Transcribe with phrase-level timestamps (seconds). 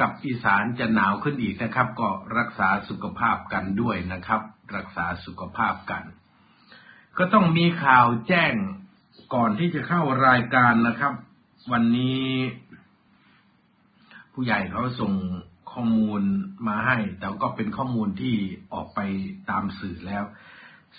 [0.00, 4.40] กับอีสานจะหนาวขึ้นอีกนะครับ ก็รักษาสุขภาพกันด้วยนะครับ
[4.76, 6.02] รักษาสุขภาพกัน
[7.18, 8.54] ก็ต้องมีข่าวแจ้ง
[9.34, 11.12] ก่อนที่จะเข้ารายการนะครับ
[11.72, 12.24] วันนี้
[14.32, 15.12] ผู้ใหญ่เขาส่ง
[15.72, 16.22] ข้อมูล
[16.68, 18.36] มาให้ แต่ก็เป็นข้อมูลที่
[18.72, 19.00] ออกไป
[19.50, 20.24] ตามสื่อแล้ว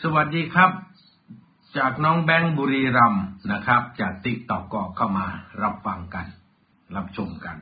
[0.01, 0.71] สวัสดีครับ
[1.77, 3.15] จากน้องแบงค์บุรีรัม
[3.54, 5.27] นะครับ จากติ๊กตอกก็เข้ามา
[5.63, 6.25] รับฟังกัน
[6.95, 7.57] รับชมกัน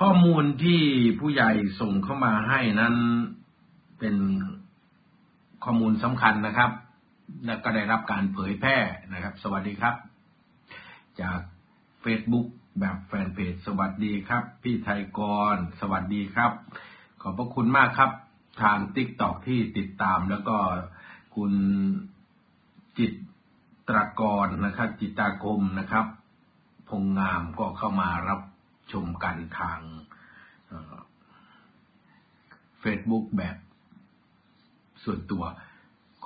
[0.00, 0.80] ข้อมูลที่
[1.20, 2.94] ผู้ใหญ่ส่งเข้ามาให้นั้น
[3.98, 4.16] เป็น
[5.64, 6.70] ข้อมูลสำคัญนะครับ
[7.46, 8.76] และก็ได้รับการเผยแพร่
[9.12, 9.94] นะครับ สวัสดีครับ
[11.20, 11.40] จาก
[12.04, 12.46] Facebook
[12.80, 15.20] แบบแฟนเพจสวัสดีครับ พี่ไทยก
[15.54, 16.52] ร สวัสดีครับ
[17.22, 18.10] ขอบพระคุณมากครับ
[18.62, 20.56] ทางติ๊กตอกที่ติดตามแล้วก็
[21.36, 21.52] คุณ
[22.98, 23.12] จิต
[23.88, 26.06] ตรกรนะครับ จิตาคมนะครับ
[26.88, 28.40] พงงามก็เข้ามารับ
[28.92, 29.80] ชมกันทาง
[32.80, 33.56] เฟซบุ๊กแบบ
[35.04, 35.44] ส่วนตัว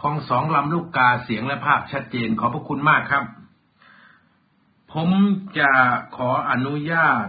[0.01, 3.25] ของสองลำลูกกาเสียงและภาพชัดเจนขอบพระคุณมากครับ
[4.93, 5.09] ผม
[5.59, 5.71] จะ
[6.17, 7.25] ขออนุญาต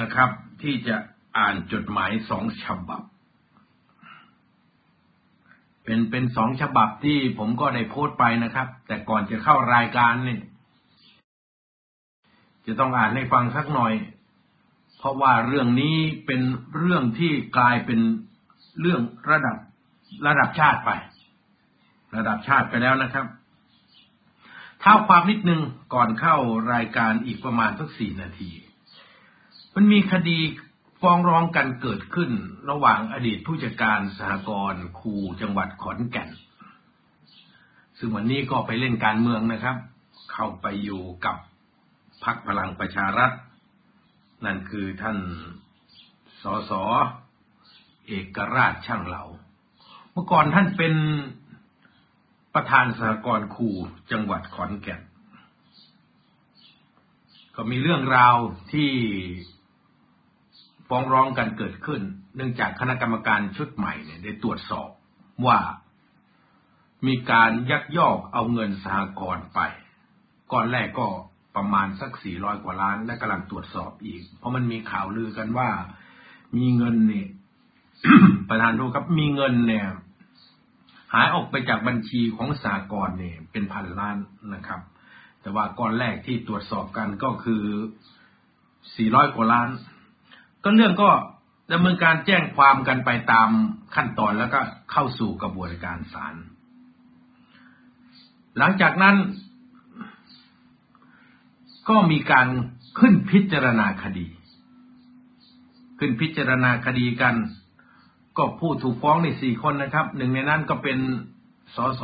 [0.00, 0.30] นะครับ
[0.62, 0.96] ที่จะ
[1.38, 3.02] อ่านจดหมายสองฉบับ
[5.84, 10.42] เป็นเป็นสองฉบับที่ผมก็ได้โพสต์ไปนะครับ แต่ก่อนจะเข้ารายการเนี่ย
[12.66, 13.92] จะต้องอ่านให้ฟังสักหน่อย
[15.04, 16.40] ราะว่าเรื่องนี้เป็น
[16.76, 18.00] เรื่องที่กลายเป็น
[18.80, 19.56] เรื่องระดับ
[20.26, 20.90] ระดับชาติไป
[22.16, 23.26] ระดับชาติไปแล้วนะครับ
[24.80, 25.60] เท้าความนิดนึง
[25.94, 26.36] ก่อนเข้า
[26.74, 28.50] รายการอีกประมาณสักสี่นาที
[29.74, 30.38] มันมีคดี
[31.00, 32.30] ฟ้องร้องกันเกิดขึ้น
[32.70, 36.30] ระหว่างอดีตผู้จัดการสหกรณ์ครูจังหวัดขอนแก่น
[37.98, 39.76] ซึ่งวันนี้ก็ไปเล่นการเมืองนะครับ
[40.32, 41.36] เข้าไปอยู่กับ
[42.24, 43.30] พรรคพลังประชารัฐ
[44.46, 45.18] นั่นคือท่าน
[46.42, 46.72] สส
[48.06, 49.24] เอกราชช่างเหลา
[50.12, 50.94] เมื่อก่อนท่านเป็น
[52.54, 53.70] ประธานสหกรณ์ครู
[54.10, 55.00] จังหวัดขอนแก่น
[57.56, 58.36] ก็มีเรื่องราว
[58.72, 58.90] ที่
[60.88, 62.00] ฟ้องร้องกันเกิดขึ้น
[62.36, 64.88] เนื่องจากคณะกรรมการชุดใหม่เนี่ยได้ตรวจสอบ
[65.46, 65.58] ว่า
[67.06, 69.60] มีการยักยอกเอาเงินสหกรณ์ไป
[70.52, 71.06] ก่อนแรกก็
[71.56, 75.68] ประมาณสักสี่ร้อยกว่าล้าน และกำลังตรวจสอบอีก เพราะมันมีข่าวลือกันว่า
[76.56, 77.28] มีเงินเนี่ย
[78.48, 79.86] ประธานดูครับมีเงินเนี่ย
[81.14, 84.16] หายออกไปจากบัญชีของสากลเนี่ย เป็นพันล้าน
[84.54, 84.80] นะครับ
[85.40, 87.62] แต่ว่าก่อนแรกที่ตรวจสอบกันก็คือ
[88.96, 89.68] สี่ร้อยกว่าล้าน
[90.64, 91.10] ก็เรื่องก็
[91.72, 93.48] ดำเนินการแจ้งความกันไปตาม
[93.94, 94.60] ขั้นตอนแล้วก็
[94.92, 96.34] เข้าสู่กระบวนการศาล
[98.58, 99.16] หลังจากนั้น
[101.88, 102.46] ก็มีการ
[102.98, 104.26] ขึ้นพิจารณาคดี
[105.98, 107.34] ขึ้นพิจารณาคดีกัน
[108.36, 110.98] ก็ผู้ถูกฟ้องในสี่คนนะครับหนึ่งในนั้นก็เป็น
[111.76, 112.02] สส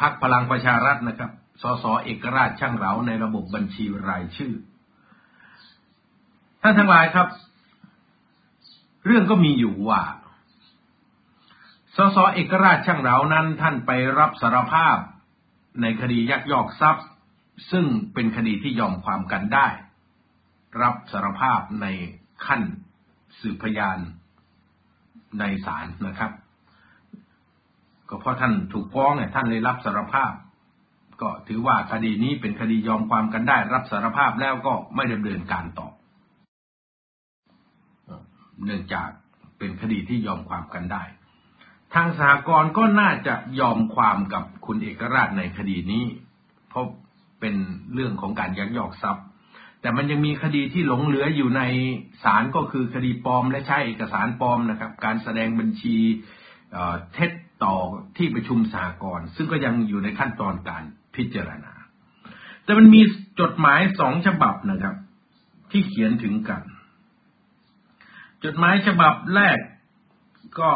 [0.00, 1.30] พักพลังประชารัฐนะครับ
[1.62, 4.52] สสเอกราชช่างเหลาในระบบบัญชีรายชื่อ
[6.62, 7.28] ท่านทั้งหลายครับ
[9.06, 10.02] เรื่องก็มีอยู่ว่า
[11.96, 14.96] สสเอกราชช่างเหลานั้นท่านไปรับสารภาพ
[15.80, 17.06] ในคดียักยอกทรัพย์
[17.70, 17.84] ซึ่ง
[18.14, 19.68] เป็นคดีที่ยอมความกันได้
[20.82, 21.86] รับสารภาพใน
[22.46, 22.62] ขั้น
[23.40, 23.98] สืบพยาน
[25.40, 26.32] ในศาลนะครับ
[28.08, 30.32] ก็เพราะท่านถูกฟ้องเนี่ยท่านเลยรับสารภาพ
[31.20, 35.88] ก็ถือว่าคดีนี้เป็นคดียอมความกันได้ รับสารภาพแล้วก็ไม่ดำเนินการต่อ
[38.64, 39.08] เนื่องจาก
[39.58, 41.02] เป็นคดีที่ยอมความกันได้
[41.94, 46.04] ทางสหกรณ์ก็น่าจะยอมความกับคุณเอกราชในคดีนี้
[46.68, 46.86] เพราะ
[47.44, 47.62] เป็น
[47.94, 49.24] เรื่องของการยักยอกทรัพย์
[49.80, 51.62] แต่มันยังมีคดีที่หลงเหลืออยู่ใน
[52.24, 55.96] ศาลก็คือคดีปลอมและใช้เอกสารปลอมนะครับ การแสดงบัญชี
[57.12, 57.30] เท็จ
[57.64, 57.76] ต่อ
[58.16, 60.82] ที่ประชุมสากลซึ่งก็ยังอยู่ในขั้นตอนการ
[61.14, 61.72] พิจารณา
[62.64, 63.00] แต่มันมี
[63.40, 64.94] จดหมายสองฉบับนะครับ
[65.70, 66.62] ที่เขียนถึงกัน
[68.44, 69.58] จดหมายฉบับแรก
[70.60, 70.70] ก็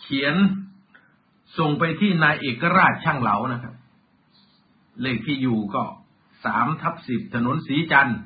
[0.00, 0.34] เขียน
[1.58, 3.74] ส่งไปที่นายเอกราชช่างเหลานะครับ
[5.02, 5.82] เลขที่อยู่ก็
[6.44, 8.18] สามทับสิบถนนสีจันทร์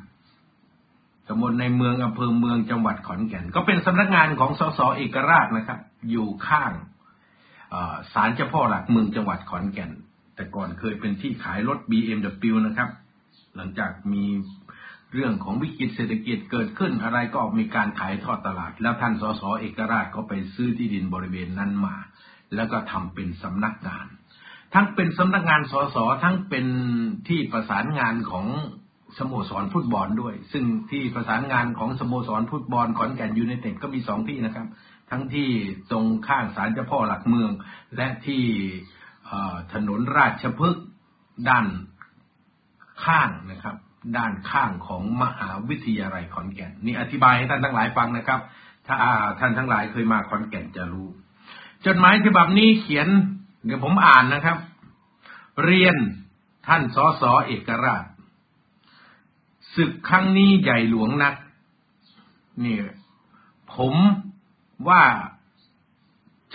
[1.28, 5.80] ตำบลในเมืองอำเภอเมืองจังหวัดขอนแก่น ก็เป็นสำนักงานของสสเอกราชนะครับ
[6.10, 6.72] อยู่ข้าง
[8.12, 9.90] ศาลเจ้าพ่อหลักเมืองจังหวัดขอนแก่น
[10.34, 12.90] แต่ก่อนเคยเป็นที่ขายรถ BMW นะครับ
[13.56, 14.24] หลังจากมี
[15.12, 21.96] เรื่องของวิกฤตเศรษฐกิจเกิดขึ้นอะไรก็มีการขายทอดตลาด แล้วท่านสสเอกราชก็ไปซื้อที่ดินบริเวณนั้นมา
[22.54, 24.06] แล้วก็ทำเป็นสำนักงาน
[24.74, 26.66] ทั้งเป็นสำนักงานสสทั้งเป็น
[27.28, 28.46] ที่ประสานงานของ
[29.18, 34.66] สโมสรฟุตบอลด้วย ซึ่งที่ประสานงานของสโมสรฟุตบอลขอนแก่นยูไนเต็ดก็มีสองที่นะครับ
[35.10, 35.48] ทั้งที่
[35.90, 37.50] ตรงข้างศาลเจ้าพ่อหลักเมือง
[37.96, 38.44] และที่
[39.72, 40.84] ถนนราชพฤกษ์
[41.48, 41.66] ด้าน
[43.04, 43.76] ข้างนะครับ
[44.16, 48.40] ด้านข้างของมหาวิทยาลัยขอนแก่น นี่อธิบายให้ท่านทั้งหลายฟังนะครับ
[48.86, 48.96] ถ้า
[49.40, 51.08] ท่านทั้งหลายเคยมาขอนแก่นจะรู้
[51.86, 53.08] จดหมายฉบับนี้เขียน
[53.64, 54.58] เดี๋ยวผมอ่านนะครับ
[55.64, 55.96] เรียน
[56.66, 58.04] ท่านสอสอเอกราช
[59.74, 61.34] ศึกครั้งนี้ใหญ่หลวงนัก
[62.64, 62.78] นี่
[63.74, 63.94] ผม
[64.88, 65.04] ว่า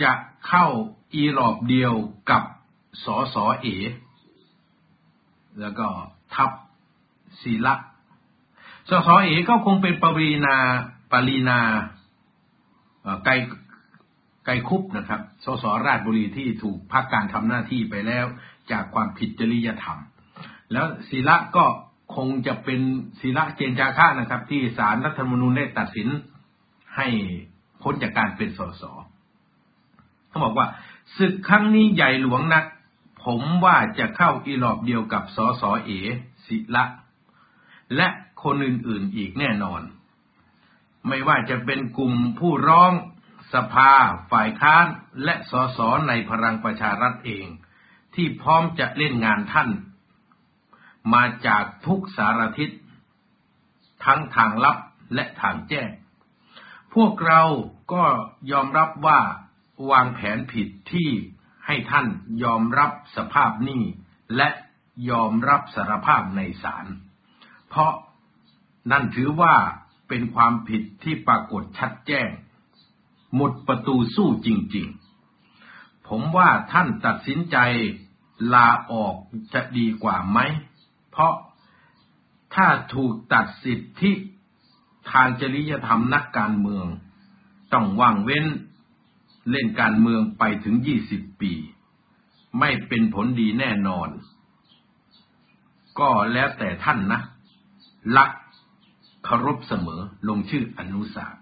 [0.02, 0.12] จะ
[0.46, 0.66] เข้า
[1.14, 1.94] อีรอบเดียว
[2.30, 2.42] กับ
[3.04, 3.66] สอสอเอ
[5.60, 5.86] แล้วก็
[6.34, 6.50] ทับ
[7.42, 7.74] ศีละ
[8.88, 10.56] สอสอเอก็คงเป็นปรีนา
[11.12, 11.60] ปรีนา
[13.24, 13.32] ไกล
[14.44, 18.26] ไกคุปนะครับ สสราชบุรีที่ถูกพักการทำหน้าที่ไปแล้ว
[18.70, 19.98] จากความผิดจริยธรรม
[20.72, 21.64] แล้วศีละก็
[22.16, 22.80] คงจะเป็น
[23.20, 26.08] ศีละเจนจาค่านะครับ ที่ศาลรัฐธรรมนูญได้ตัดสิน
[26.96, 27.08] ให้
[27.82, 28.82] พ้นจากการเป็นสส
[30.28, 30.66] เขาบอกว่า
[31.16, 32.64] ศึกครั้งนี้ใหญ่หลวงนัก
[33.24, 35.90] ผมว่าจะเข้าอีหลอบเดียวกับสสเอ
[36.46, 36.84] ศิละ
[37.96, 38.08] และ
[38.42, 39.82] คนอื่นๆอีกแน่นอน
[41.08, 42.92] ไม่ว่าจะเป็นกลุ่มผู้ร้อง
[43.54, 43.92] สภา
[44.30, 44.86] ฝ่ายค้าน
[45.24, 45.78] และสส
[46.08, 47.46] ในพลังประชารัฐเอง
[48.14, 49.70] ที่พร้อมจะเล่นงานท่าน
[51.14, 52.70] มาจากทุกสารทิศ
[54.04, 54.78] ทั้งทางลับ
[55.14, 55.90] และทางแจ้ง
[56.94, 57.42] พวกเรา
[57.92, 58.04] ก็
[58.52, 59.20] ยอมรับว่า
[59.90, 61.10] วางแผนผิดที่
[61.66, 62.06] ให้ท่าน
[62.44, 63.82] ยอมรับสภาพนี้
[64.36, 64.48] และ
[65.10, 66.86] ยอมรับสารภาพในศาล
[67.68, 67.92] เพราะ
[68.90, 69.54] นั่นถือว่า
[70.08, 72.28] เป็นความผิดที่ปรากฏชัดแจ้ง
[73.36, 77.56] หมดประตูสู้จริงๆ ผมว่าท่านตัดสินใจ
[78.54, 79.14] ลาออก
[79.54, 80.38] จะดีกว่าไหม
[81.10, 81.34] เพราะ
[82.54, 84.12] ถ้าถูกตัดสิทธิ
[85.10, 86.86] ทางจริยธรรมนักการเมือง
[87.72, 88.46] ต้องว่างเว้น
[89.50, 91.52] เล่นการเมืองไปถึงยี่สิบปี
[92.58, 94.08] ไม่เป็นผลดีแน่นอน
[95.98, 97.20] ก็แล้วแต่ท่านนะ
[98.16, 98.30] รัก
[99.24, 101.34] เคารพเสมอลงชื่ออนุสาส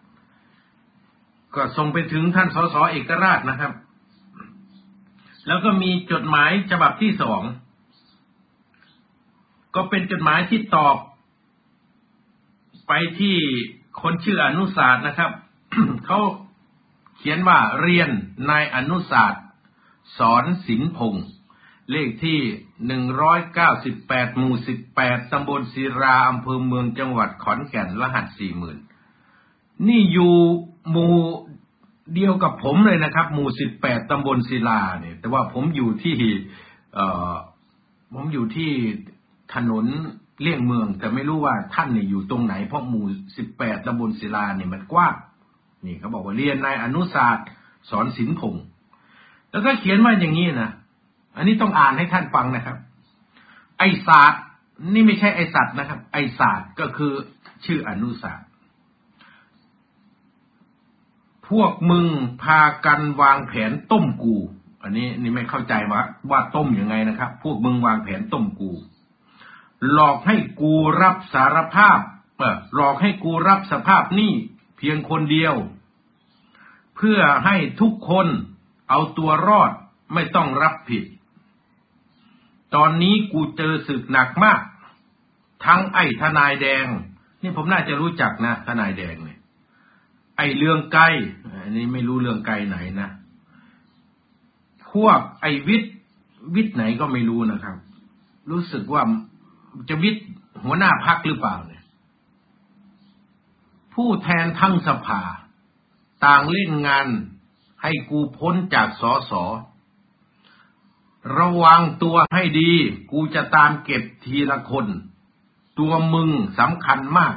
[1.55, 3.73] ก็ส่งไปถึงท่านสสเอกราชนะครับ
[5.47, 7.43] แล้วก็มีจดหมายฉบับที่สอง
[9.75, 10.97] ก็เป็นจดหมายที่ตอบ
[12.89, 13.37] ไปที่
[14.03, 15.31] คนชื่ออนุสาสตร์นะครับ
[16.07, 16.21] เขา
[17.17, 18.11] เขียนว่าเรียน
[18.51, 19.43] นายอนุศาสตร์
[20.19, 21.27] สอนศิลพงศ์
[21.91, 22.39] เลขที่
[22.87, 28.79] หนึ่งร้อยเก้าสิบแปดหมู่สิบแปดตำบลศิราอำเภอเมืองจังหวัดขอนแก่นรหัสสี่หมื่น
[29.87, 30.37] นี่อยู่
[30.91, 31.15] หมู่
[32.15, 36.17] เดียวกับผมเลยนะครับ หมู่สิบแปดตำบลศิลาเนี่ย แต่ว่าผมอยู่ที่
[36.95, 36.99] เอ
[37.31, 37.35] อ
[38.15, 38.71] ผมอยู่ที่
[39.55, 39.87] ถนน
[40.41, 43.07] เลี่ยงเมือง แต่ไม่รู้ว่าท่านเนี่ยอยู่ตรงไหน เพราะหมู่
[43.37, 45.15] สิบแปดตำบลศิลาเนี่ยมันกว้าง
[45.87, 47.47] นี่เขาบอกว่าเรียนนายอนุศาสตร์
[47.91, 48.65] สอนศิลพงศ์
[49.51, 50.71] แล้วก็เขียนว่าอย่างนี้นะ
[51.37, 52.77] อันนี้ต้องอ่านให้ท่านฟังนะครับ
[53.79, 54.43] ไอศาสตร์
[54.93, 57.13] นี่ไม่ใช่ไอสัตว์นะครับ ไอศาสตร์ก็คือ
[57.65, 58.47] ชื่ออนุศาสตร์
[61.49, 62.07] พวกมึง
[62.43, 64.37] พากันวางแผนต้มกู
[64.83, 68.71] อันนี้นี่ไม่เข้าใจว่าว่าต้มยังไงนะครับ พวกมึงวางแผนต้มกู
[69.93, 71.99] หลอกให้กูรับสารภาพ
[72.39, 74.33] เออหลอกให้กูรับสภาพนี่
[74.79, 75.55] เพียงคนเดียว
[76.97, 78.27] เพื่อให้ทุกคน
[78.91, 79.71] เอาตัวรอด
[80.15, 81.05] ไม่ต้องรับผิด
[82.75, 84.61] ตอนนี้กูเจอศึกหนักมาก
[85.65, 86.87] ทั้งไอ้ทนายแดง
[87.43, 89.41] นี่ผมน่าจะรู้จักนะ ทนายแดงเนี่ย
[90.37, 91.05] ไอเรื่องไกล
[91.63, 93.11] อันนี้ไม่รู้เรื่องไกลไหนนะ
[94.93, 95.95] พวกไอวิทย์
[96.55, 97.77] วิทย์ไหนก็ไม่รู้นะครับ
[98.51, 99.03] รู้สึกว่า
[99.89, 100.25] จะวิทย์
[100.65, 101.85] หัวหน้าพักหรือเปล่าเนี่ย
[103.95, 105.23] ผู้แทนทั้งสภา
[106.25, 107.07] ต่างเล่นงาน
[107.83, 109.45] ให้กูพ้นจากสอสอ
[111.39, 112.73] ระวังตัวให้ดี
[113.11, 114.87] กูจะตามเก็บทีละคน
[115.79, 117.35] ตัวมึงสำคัญมาก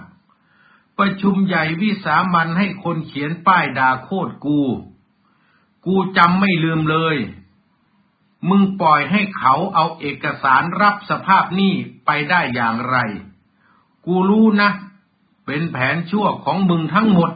[0.99, 4.61] ประชุมใหญ่วิสามันให้คนเขียนป้ายด่าโคตรกู
[5.85, 7.17] กูจำไม่ลืมเลย
[8.49, 11.73] มึงปล่อยให้เขาเอาเอกสารรับสภาพหนี้
[12.05, 12.97] ไปได้อย่างไร
[14.05, 14.69] กูรู้นะ
[15.45, 17.31] เป็นแผนชั่วของมึงทั้งหมด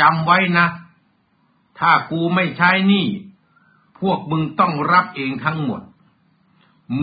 [0.00, 0.66] จำไว้นะ
[1.78, 3.06] ถ้ากูไม่ใช้นี่
[4.00, 5.82] พวกมึงต้องรับเองทั้งหมด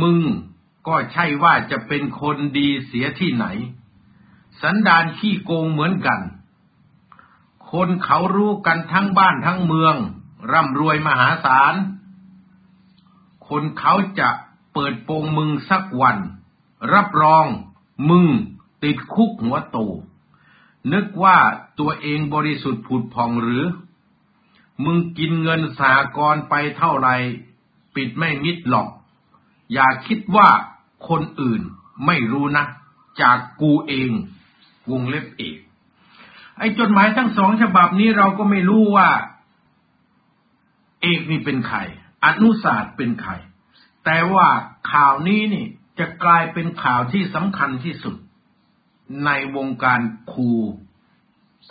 [0.01, 0.19] มึง
[0.87, 3.45] ก็ใช่ว่าจะเป็นคนดีเสียที่ไหน
[4.61, 6.19] สันดานขี้โกงเหมือนกัน
[7.71, 9.95] คนเขารู้กันทั้งบ้านทั้งเมือง
[10.51, 11.73] ร่ำรวยมหาศาล
[13.47, 14.29] คนเขาจะ
[14.73, 16.17] เปิดโปงมึงสักวัน
[16.93, 17.45] รับรอง
[18.09, 18.25] มึง
[18.83, 19.77] ติดคุกหัวโต
[20.93, 21.37] นึกว่า
[21.79, 23.65] ตัวเองบริสุทธิ์ผุดผ่องหรือ
[24.83, 27.15] มึงกินเงินสากรไปเท่าไหร่
[27.95, 28.87] ปิดไม่มิดหรอก
[29.73, 30.49] อย่าคิดว่า
[31.09, 31.61] คนอื่น
[32.05, 32.65] ไม่รู้นะ
[33.21, 34.09] จากกูเอง
[34.91, 35.57] วงเล็บเอก
[36.57, 39.09] ไอ้จดหมายทั้งสองฉบับนี้เราก็ไม่รู้ว่า
[41.01, 41.79] เอกนี่เป็นใคร
[42.25, 43.31] อนุศาสตร์เป็นใคร
[44.05, 44.47] แต่ว่า
[44.91, 45.65] ข่าวนี้นี่
[45.99, 48.15] จะกลายเป็นข่าวที่สำคัญที่สุด
[49.25, 49.99] ในวงการ
[50.31, 50.51] ครู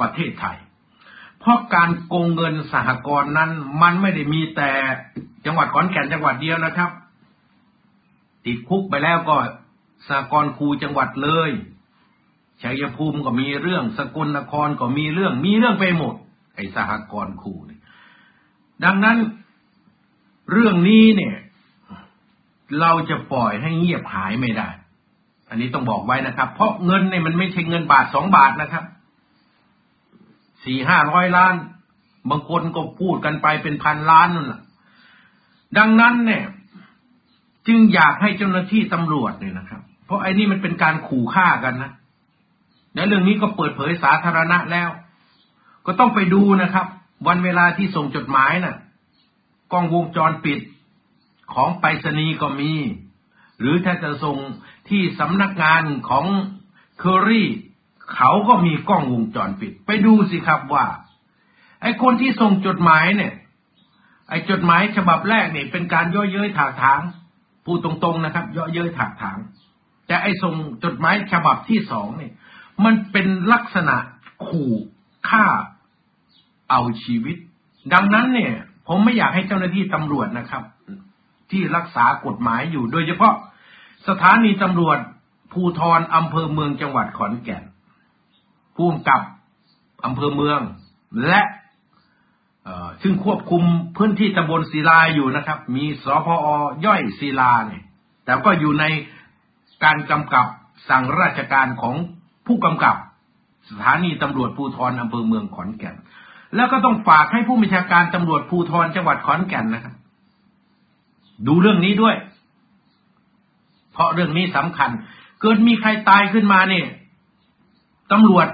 [0.01, 0.59] ประเทศไทย
[1.39, 3.51] เพราะการโกงเงินสหกรณ์นั้น
[3.83, 4.71] มันไม่ได้มีแต่
[5.47, 6.91] จังหวัดขอนแก่นจังหวัดเดียวนะครับ
[8.45, 9.37] ติดคุกไปแล้วก็
[10.09, 11.51] สหกรณ์ครูจังหวัดเลย
[12.63, 16.15] ชัยภูมิก็มีเรื่อง สกลนครก็มีเรื่อง มีเรื่องไปหมด
[16.55, 17.79] ไอ้สหกรณ์ครูเนี่
[18.85, 19.17] ดังนั้น
[20.53, 21.37] เรื่องนี้เนี่ย
[22.81, 24.69] เราจะปล่อยให้เงียบหายไม่ได้
[25.49, 28.85] อันนี้ต้องบอกไว้นะครับ เพราะเงินเนี่ยมันไม่ใช่เงินบาทสองบาทนะครับ
[30.65, 31.55] สี่ห้าร้อยล้าน
[32.31, 34.61] บางคนก็พูดกันไปเป็นพันล้านนั่นแหละ
[35.79, 36.45] ดังนั้นเนี่ย
[37.67, 41.91] จึงอยากให้เจ้าหน้าที่ตำรวจเนี่ยนะครับ เพราะไอ้นี่มันเป็นการขู่ฆ่ากันนะ
[42.99, 44.91] และเรื่องนี้ก็เปิดเผยสาธารณะแล้ว
[45.87, 46.87] ก็ต้องไปดูนะครับ
[47.27, 48.77] วันเวลาที่ส่งจดหมายนะ่ะ
[49.73, 50.61] กล้องวงจรปิด
[51.55, 52.73] ของไปรษณีย์ก็มี
[53.61, 54.37] หรือถ้าจะส่ง
[54.89, 56.27] ที่สำนักงานของ
[56.99, 57.49] เคอรี่
[58.15, 60.87] เขาก็มีกล้องวงจรปิด ไปดูสิครับว่า
[61.83, 63.35] ไอ้คนที่ส่งจดหมายเนี่ย
[64.29, 67.01] ไอ้จดหมายฉบับแรกเนี่ยเป็นการย่อเย้ยถากถาง
[67.65, 69.39] พูดตรงๆนะครับย่อเย้ยถากถาง
[70.07, 72.33] แต่ไอ้ส่งจดหมายฉบับที่สองเนี่ย
[72.85, 73.97] มันเป็นลักษณะ
[74.47, 74.73] ขู่
[75.29, 75.45] ฆ่า
[76.71, 77.37] เอาชีวิต
[77.93, 78.55] ดังนั้นเนี่ย
[78.87, 80.63] ผมไม่อยากให้เจ้าหน้าที่ตำรวจนะครับ
[81.51, 83.35] ที่รักษากฎหมายอยู่ โดยเฉพาะ
[84.09, 84.99] สถานีตำรวจ
[85.53, 87.63] ภูทรอำเภอเมืองจังหวัดขอนแก่น
[88.77, 89.23] ผู้กำกับ
[90.05, 90.61] อำเภอเมือง
[91.27, 91.43] และ
[93.03, 93.63] ซึ่งควบคุม
[93.97, 96.29] พื้นที่ตำบลศิลาอยู่นะครับ มีสพ
[96.83, 97.85] อย่อยศิลาเนี่ย
[98.25, 98.85] แต่ก็อยู่ใน
[99.85, 100.47] การกำกับ
[100.89, 101.95] สั่งราชการของ
[102.49, 102.97] ผู้กำกับ
[103.71, 105.97] สถานีตำรวจภูธรอำเภอเมืองขอนแก่น
[106.57, 109.95] แล้วก็ต้องฝากให้ผู้บัญชาการตำรวจภูธรจังหวัดขอนแก่นนะครับ
[111.47, 112.17] ดูเรื่องนี้ด้วย
[113.93, 114.91] เพราะเรื่องนี้สำคัญ
[115.41, 116.87] เกิดมีใครตายขึ้นมาเนี่ย
[118.13, 118.47] ตำรวจ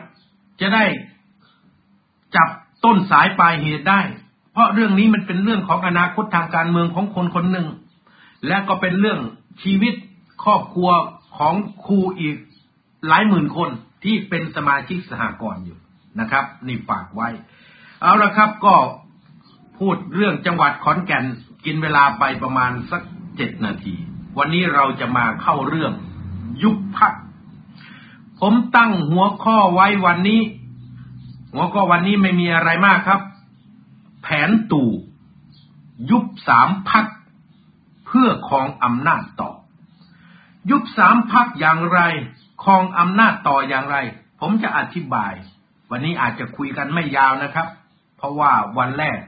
[0.60, 0.84] จะได้
[2.36, 2.48] จับ
[2.84, 4.00] ต้นสายปลายเหตุได้
[4.52, 7.66] เพราะเรื่องนี้มันเป็นเรื่องของอนาคตทางการเมืองของคนคนหนึ่ง
[8.46, 9.18] และก็เป็นเรื่อง
[9.62, 9.94] ชีวิต
[10.44, 10.90] ครอบครัว
[11.36, 12.36] ของครูอีก
[13.08, 13.70] หลายหมื่นคน
[14.04, 15.78] ที่เป็นสมาชิกสหกรณ์อยู่
[16.20, 17.28] นะครับ นี่ฝากไว้
[18.00, 18.74] เอาละครับก็
[19.78, 21.24] พูดเรื่องจังหวัดขอนแก่น
[21.64, 23.02] กินเวลาไปประมาณสัก
[23.36, 23.94] เจ็ดนาที
[24.38, 25.92] วันนี้เราจะมาเข้าเรื่อง
[26.62, 27.14] ยุบพัก
[28.40, 30.40] ผมตั้งหัวข้อไว้วันนี้
[31.52, 33.20] หัวข้อวันนี้ไม่มีอะไรมากครับ
[34.22, 34.90] แผนตู่
[36.10, 37.06] ยุบสามพัก
[38.06, 39.50] เพื่อครองอำนาจต่อ
[40.70, 42.00] ยุบสามพักอย่างไร
[42.64, 43.96] ครองอำนาจต่ออย่างไร
[44.40, 45.32] ผมจะอธิบาย
[45.90, 47.68] วันนี้อาจจะคุยกันไม่ยาวนะครับ
[48.16, 49.18] เพราะว่าวันแรก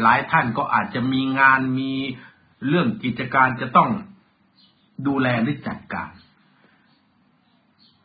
[0.00, 1.92] หลายท่านก็อาจจะมีงานมี
[2.68, 3.90] เรื่องกิจการจะต้อง
[5.06, 6.10] ดูแลหรือจัดการ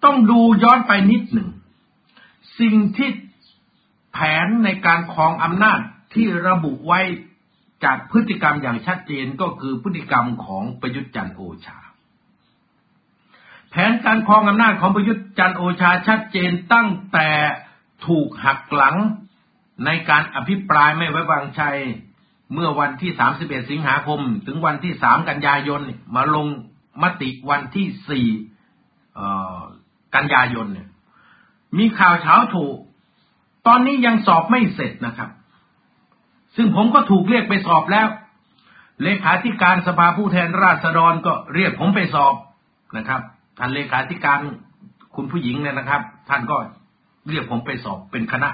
[0.03, 1.49] ต้องดูย้อนไปนิดหนึ่ง
[2.59, 3.09] สิ่งที่
[4.13, 5.79] แผนในการครองอำนาจ
[6.13, 7.01] ที่ระบุไว้
[7.83, 11.79] จากพฤติกรรมอย่างชัดเจนก็คือพฤติกรรมของประยุทธ์จันโอชา
[13.69, 17.29] แผนการครองอำนาจของประยุทธ์จันโอชาชัดเจนตั้งแต่
[18.05, 18.95] ถูกหักหลัง
[19.85, 21.63] ในการอภิปรายไม่ไว้วางใจ
[22.53, 23.11] เมื่อวันที่
[23.41, 25.81] 31 สิงหาคม ถึงวันที่ 3 กันยายน
[26.15, 26.47] มาลง
[27.03, 30.87] มติวันที่ 4 กันยายนเนี่ย
[31.77, 32.75] มีข่าวเช้าถูก
[33.67, 35.29] ตอนนี้ยังสอบไม่เสร็จนะครับ
[36.55, 38.07] ซึ่งผมก็ถูกเรียกไปสอบแล้ว
[39.03, 42.33] เลขาธิการสภาผู้แทนราษฎรก็เรียกผมไปสอบ
[42.97, 43.21] นะครับ
[43.59, 44.39] ท่านเลขาธิการ
[45.15, 46.57] คุณผู้หญิงเนี่ยนะครับ ท่านก็
[47.29, 48.49] เรียกผมไปสอบเป็นคณะ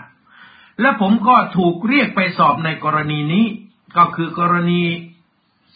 [0.82, 3.46] และผมก็ถูกเรียกไปสอบในกรณีนี้
[3.98, 4.82] ก็คือกรณี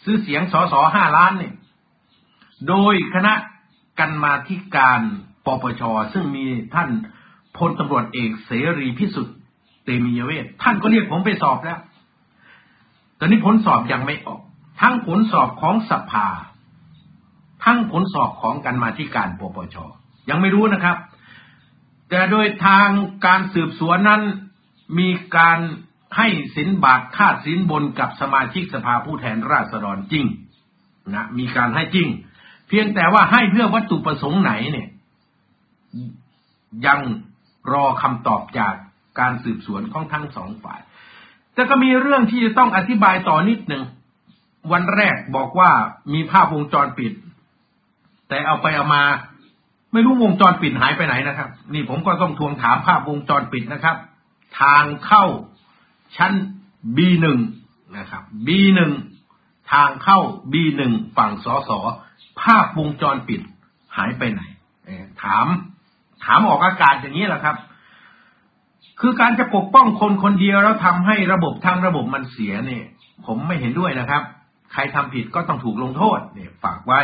[0.04, 1.54] ซื้อเสียงสอสอห้าล้านเนี่ย
[2.68, 3.32] โดยคณะ
[3.98, 5.00] กันมาธิการ
[5.46, 5.82] ปปช
[6.12, 6.44] ซึ่งมี
[6.74, 6.90] ท่าน
[7.56, 9.36] พลตำรวจเอกเสรีพิสุทธิ์
[9.84, 11.78] เตมียเวทท่านก็เรียกผมไปสอบแล้ว
[13.18, 14.40] ตอนนี้ผลสอบยังไม่ออก
[14.80, 16.26] ทั้งผลสอบของสภา
[17.64, 19.76] ทั้งผลสอบของกันมาธิการปปช
[20.30, 20.96] ยังไม่รู้นะครับ
[22.08, 22.88] แต่โดยทาง
[23.26, 24.22] การสืบสวนนั้น
[24.98, 25.58] มีการ
[26.16, 30.26] ให้สินบาทค่าสินบนกับสมาชิกสภาผู้แทนราษฎรจริง
[31.14, 32.08] นะมีการให้จริง
[32.68, 34.88] เพียงแต่ว่าให้เพื่อวัตถุประสงค์ไหนเนี่ย
[36.86, 37.00] ยัง
[37.72, 38.74] รอคำตอบจาก
[39.20, 40.80] การสืบสวนของทั้งสองฝ่าย
[41.54, 43.82] แต่ก็มีเรื่องที่จะต้องอธิบายต่อนิดหนึ่ง
[44.72, 45.70] วันแรกบอกว่า
[46.14, 47.12] มีภาพวงจรปิด
[48.30, 49.02] แต่เอาไปเอามา
[49.92, 53.96] ไม่รู้วงจรปิดหายไปไหนนะครับ นี่ผมก็ต้องทวงถามภาพวงจรปิดนะครับ
[54.60, 55.24] ทางเข้า
[56.16, 56.32] ชั้น
[56.96, 57.26] B1
[57.98, 58.80] นะครับ B1
[59.72, 60.18] ทางเข้า
[60.52, 60.80] B1
[61.16, 61.78] ฝั่งสอสอ
[62.40, 63.40] ภาพวงจรปิด
[63.96, 64.42] หายไปไหน
[65.22, 65.46] ถาม
[66.24, 67.56] ถามออกอากาศอย่างนี้แหละครับ
[69.00, 72.84] คือการจะปกป้องคนคนเดียวแล้วทำให้ระบบทางระบบมันเสียเนี่ย
[73.26, 74.22] ผมไม่เห็นด้วยนะครับ
[74.72, 77.00] ใครทำผิดก็ต้องถูกลงโทษเนี่ยฝากไว้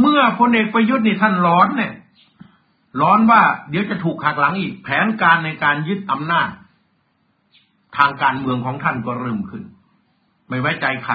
[0.00, 1.92] เมื่อพลเอกประยุทธ์นี่ท่านร้อนเนี่ย
[3.00, 6.48] ร้อนว่าเดี๋ยวจะถูกหักหลังอีก แผนการในการยึดอำนาจ
[7.96, 9.64] ทางการเมืองของท่านก็เริ่มขึ้น
[10.48, 11.14] ไม่ไว้ใจใคร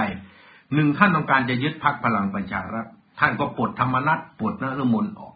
[0.74, 2.86] หนึ่งท่านต้องการจะยึดพักพลังประชารัฐ
[3.19, 5.34] ท่านก็ปลดธรรมนัตปลดนรมนออก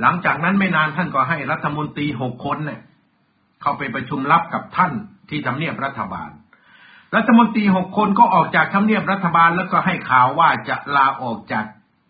[0.00, 2.80] หลังจากนั้นไม่นานท่านก็ให้รัฐมนตรีหกคนเนี่ย
[3.62, 4.92] เข้าไปประชุมลับกับท่าน
[5.28, 6.30] ที่ทำเนียบรัฐบาล
[7.16, 11.64] รัฐมนตรีหกคนก็ออกจากทำเนียบรัฐบาลแล้วก็ให้ข่าวว่าจะลาออกจาก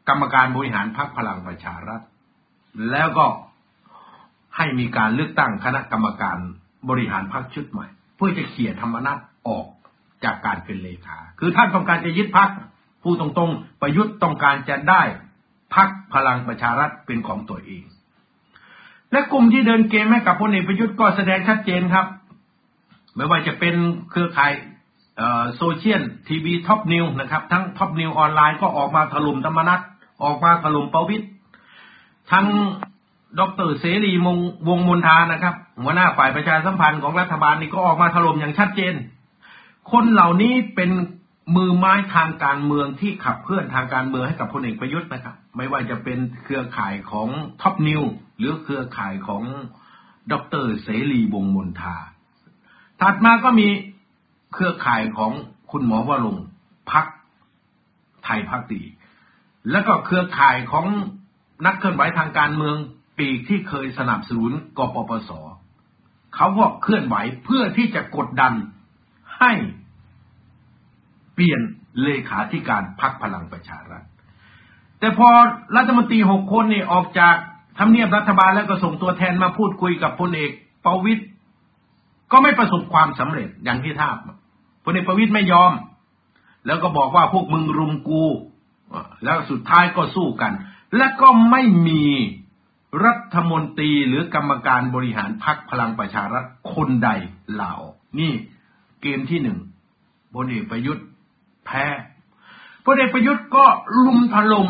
[0.09, 2.01] กรรมการบริหารพรรคพลังประชารัฐ
[2.91, 3.27] แล้วก็
[4.57, 6.39] ให้มีการเลือกตั้งคณะกรรมการ
[6.89, 9.19] บริหารพรรคชุดใหม่ เพื่อจะเขี่ยธรรมนัต
[9.49, 9.67] ออก
[10.25, 12.51] จากการเป็นเลขา คือท่านต้องการจะยึดพรรค
[13.03, 15.03] พูดตรงๆ ประยุทธ์ต้องการจะได้
[15.75, 17.85] พักพลังประชารัฐเป็นของตัวเอง
[19.13, 22.07] และกลุ่มที่เดินเกมให้กับพลเอกประยุทธ์ก็แสดงชัดเจนครับ
[23.15, 23.75] ไม่ว่าจะเป็น
[24.11, 24.53] เครือข่าย
[25.57, 29.81] โซเชียลทีวีท็อปนิวส์นะครับ ทั้งท็อปนิวส์ออนไลน์ก็ออกมาถล่มธรรมนัต
[30.25, 31.27] ออกมาถล่มประวิตร
[32.33, 32.47] ทั้ง
[33.41, 34.39] ดร.เสรี
[34.69, 38.95] วงษ์มณฑานะครับ หัวหน้าฝ่ายประชาสัมพันธ์ของรัฐบาลนี่ก็ออกมาถล่มอย่างชัดเจน
[39.93, 40.91] คนเหล่านี้เป็น
[41.57, 47.29] มือไม้ทางการเมืองที่ขับเคลื่อนทางการเมืองให้กับพลเอกประยุทธ์นะครับ ไม่ว่าจะเป็นเครือข่ายของ
[47.63, 48.03] ท็อปนิวส์
[48.39, 49.43] หรือเครือข่ายของ
[50.33, 51.97] ดรเสรีวงมนทา
[53.01, 53.69] ถัดมาก็มี
[54.55, 55.33] เครือข่ายของ
[55.71, 56.39] คุณหมอวรง
[56.91, 57.07] พัก
[58.25, 58.83] ไทยพักดี
[59.71, 60.87] แล้วก็เครือข่ายของ
[61.67, 62.77] นักเคลื่อนไหวทางการเมือง
[63.19, 65.31] ปีกที่เคยสนับสนุนกปปส
[66.37, 68.53] เขาก็เคลื่อนไหวเพื่อที่จะกดดัน
[69.39, 69.53] ให้
[71.35, 71.61] เปลี่ยน
[72.03, 74.05] เลขาธิการพักพลังประชารัฐ
[74.99, 75.29] แต่พอ
[75.77, 77.35] รัฐมนตรีหกคนนี่ออกจาก
[77.79, 80.53] ทำเนียบรัฐบาลแล้วก็ส่งตัวแทนมาพูดคุยกับพลเอก
[80.85, 81.23] ประวิตย
[82.33, 84.17] ก็ไม่ประสบความสำเร็จอย่างที่ท่าบ
[84.85, 85.73] พลเอกประวิตยไม่ยอม
[86.67, 88.25] แล้วก็บอกว่าพวกมึงรุมกู
[89.25, 90.53] แล้วสุดท้ายก็สู้กัน
[90.97, 92.05] และก็ไม่มี
[93.07, 96.45] รัฐมนตรีหรือกรรมการบริหารพักพลังประชารัฐ
[96.75, 97.09] คนใด
[97.61, 98.33] ลาออกนี่
[99.03, 99.59] เกมที่หนึ่ง
[100.35, 101.05] พลเอกประยุทธ์
[101.67, 101.87] แพ้
[102.85, 103.67] พลเอกประยุทธ์ก็
[104.05, 104.69] ลุมถล่ม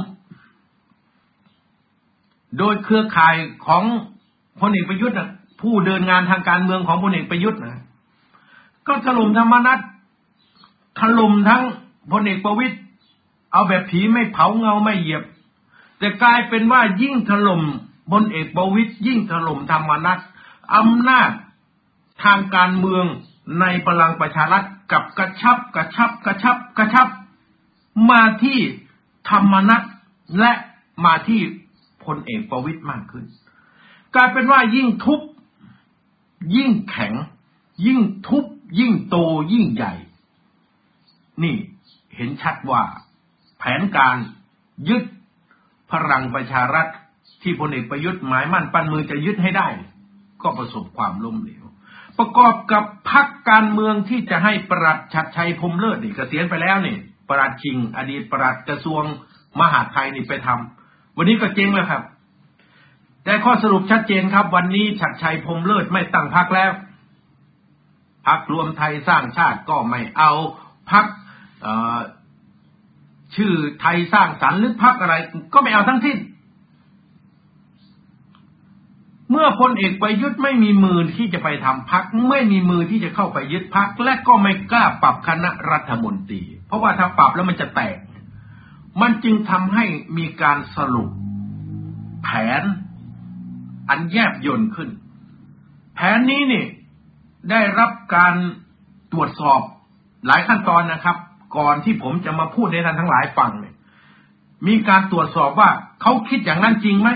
[2.59, 3.83] โดยเครือข่ายของ
[4.61, 5.16] พลเอกประยุทธ์
[5.61, 7.83] ผู้เดินงานทางการเมืองของพลเอกประยุทธ์นะ
[8.87, 9.79] ก็ถล่มธรรมนัต
[11.00, 11.62] ถล่มทั้ง
[12.12, 12.77] พลเอกประวิตย
[13.54, 15.24] เอาแบบผีไม่เผาเงาไม่เหยียบ
[15.98, 17.62] แต่กลายเป็นว่ายิ่งถล่ม
[18.12, 20.18] พลเอกประวิตยยิ่งถล่มธรรมนัต
[20.76, 21.30] อำนาจ
[22.24, 23.04] ทางการเมือง
[23.60, 27.08] ในพลังประชารัฐกับกระชับกระชับกระชับกระชับ
[28.10, 28.58] มาที่
[29.30, 29.82] ธรรมนัต
[30.38, 30.52] และ
[31.04, 31.40] มาที่
[32.04, 33.24] พลเอกประวิตยมากขึ้น
[34.14, 35.20] กลายเป็นว่ายิ่งทุบ
[36.56, 37.14] ยิ่งแข็ง
[37.86, 38.44] ยิ่งทุบ
[38.78, 39.16] ยิ่งโต
[39.52, 39.94] ยิ่งใหญ่
[41.42, 41.56] นี่
[42.16, 42.82] เห็นชัดว่า
[43.64, 44.16] ผนการ
[44.88, 45.05] ยึด
[45.92, 46.87] พลังประชารัฐ
[47.42, 49.68] ที่พลเอกประยุทธ์หมายมั่นปั้นมือจะยึดให้ได้
[50.42, 51.64] ก็ประสบความล้มเหลว
[52.18, 56.96] ประกอบกับพักการเมืองที่จะให้ประหลัดชัดชัยพรมเลิศนี่เกษียณไปแล้วนี่
[57.29, 59.03] ประหลัดชิง อดีตประหลัดกระทรวง
[59.61, 62.03] มหาดไทยนี่ไปทำวันนี้ก็เจ๊งแล้วครับ
[63.24, 66.72] แต่ข้อสรุปชัดเจนครับ วันนี้ชัดชัยพรมเลิศไม่ตั้งพักแล้ว
[68.27, 70.33] พักรวมไทยสร้างชาติก็ไม่เอา
[70.90, 71.07] พัก
[73.37, 75.14] ชื่อไทยสร้างสรรค์หรือพักอะไร
[75.55, 76.18] ก็ไม่เอาทั้งสิ้น
[79.31, 87.97] เมื่อพลเอกประยุทธ์ไม่มีมือที่จะไปทำพัก ไม่มีมือที่จะเข้าไปยึดพัก และก็ไม่กล้าปรับคณะรัฐมนตรี เพราะว่าถ้าปรับแล้วมันจะแตก
[89.01, 89.85] มันจึงทำให้
[90.18, 91.11] มีการสรุป
[92.25, 92.29] แผ
[92.61, 92.62] น
[93.88, 94.88] อันแยบยนต์ขึ้น
[95.94, 96.64] แผนนี้นี่
[97.51, 98.35] ได้รับการ
[99.12, 99.61] ตรวจสอบ
[100.27, 101.16] หลายขั้นตอนนะครับ
[101.56, 103.74] ก่อนที่ผมจะมาพูดในท่านทั้งหลายฟังเนี่ย
[104.66, 105.70] มีการตรวจสอบว่า
[106.02, 107.08] เขาคิดอย่างนั้นจริงไหม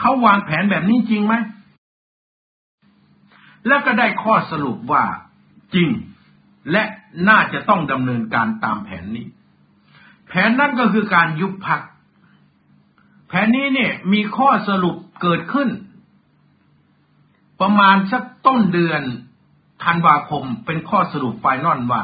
[0.00, 1.34] เขาวางแผนแบบนี้จริงไหม
[3.66, 5.04] แล้วก็ได้ข้อสรุปว่า
[5.74, 5.88] จริง
[6.72, 6.82] และ
[7.28, 9.26] น่าจะต้องดำเนินการตามแผนนี้
[10.28, 11.80] แผนนั้นก็คือการยุบพัก
[13.28, 15.68] แผนนี้เนี่ยมีข้อสรุปเกิดขึ้น
[17.60, 19.02] ประมาณสักต้นเดือน
[19.84, 22.02] ธันวาคมเป็นข้อสรุปไฟนอลว่า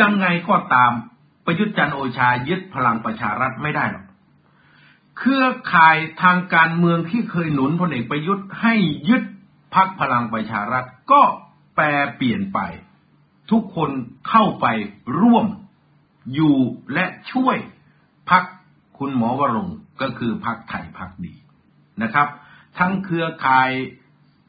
[0.00, 0.92] ยังไงก็ตาม
[1.46, 4.04] ประยุทธ์จันโอชายึดพลังประชารัฐไม่ได้หรอก
[5.18, 8.74] เครือข่ายทางการเมืองที่เคยหนุนพลเอกประยุทธ์ให้
[9.08, 9.22] ยึด
[9.74, 11.22] พักพลังประชารัฐก็
[11.74, 11.84] แปร
[12.16, 12.58] เปลี่ยนไป
[13.50, 13.90] ทุกคน
[14.28, 14.66] เข้าไป
[15.20, 15.46] ร่วม
[16.34, 16.56] อยู่
[16.94, 17.56] และช่วย
[18.30, 18.42] พัก
[18.98, 19.68] คุณหมอวรง
[20.00, 21.34] ก็คือพักไทยพักดี
[22.02, 22.28] นะครับ
[22.78, 23.70] ทั้งเครือข่าย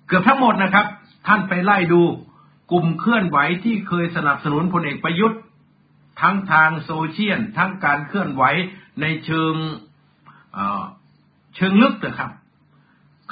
[0.08, 0.86] เกือบทั้งหมดนะครับ
[1.28, 2.02] ท่านไปไล่ดู
[2.72, 5.42] กลุ่มเคลื่อนไหวที่เคยสนับสนุนพลเอกประยุทธ์
[6.22, 8.44] ทั้งทางโซเชียลทั้งการเคลื่อนไหว
[9.02, 9.54] ในเชิง
[11.56, 12.32] เชิงลึกนะครับ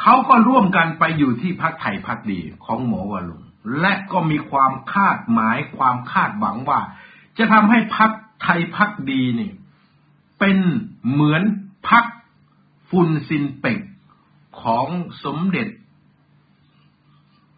[0.01, 3.45] เขาก็ร่วมกันไปอยู่ที่พักไทยพักดีของหมอวรุณ
[3.81, 6.81] และก็มีความคาดหมายความคาดหวังว่า
[7.37, 8.11] จะทำให้พัก
[8.43, 9.51] ไทยพักดีนี่
[10.39, 10.57] เป็น
[11.09, 11.43] เหมือน
[11.89, 12.05] พัก
[12.89, 13.79] ฟุนซินเป็ก
[14.61, 14.87] ของ
[15.23, 15.67] สมเด็จ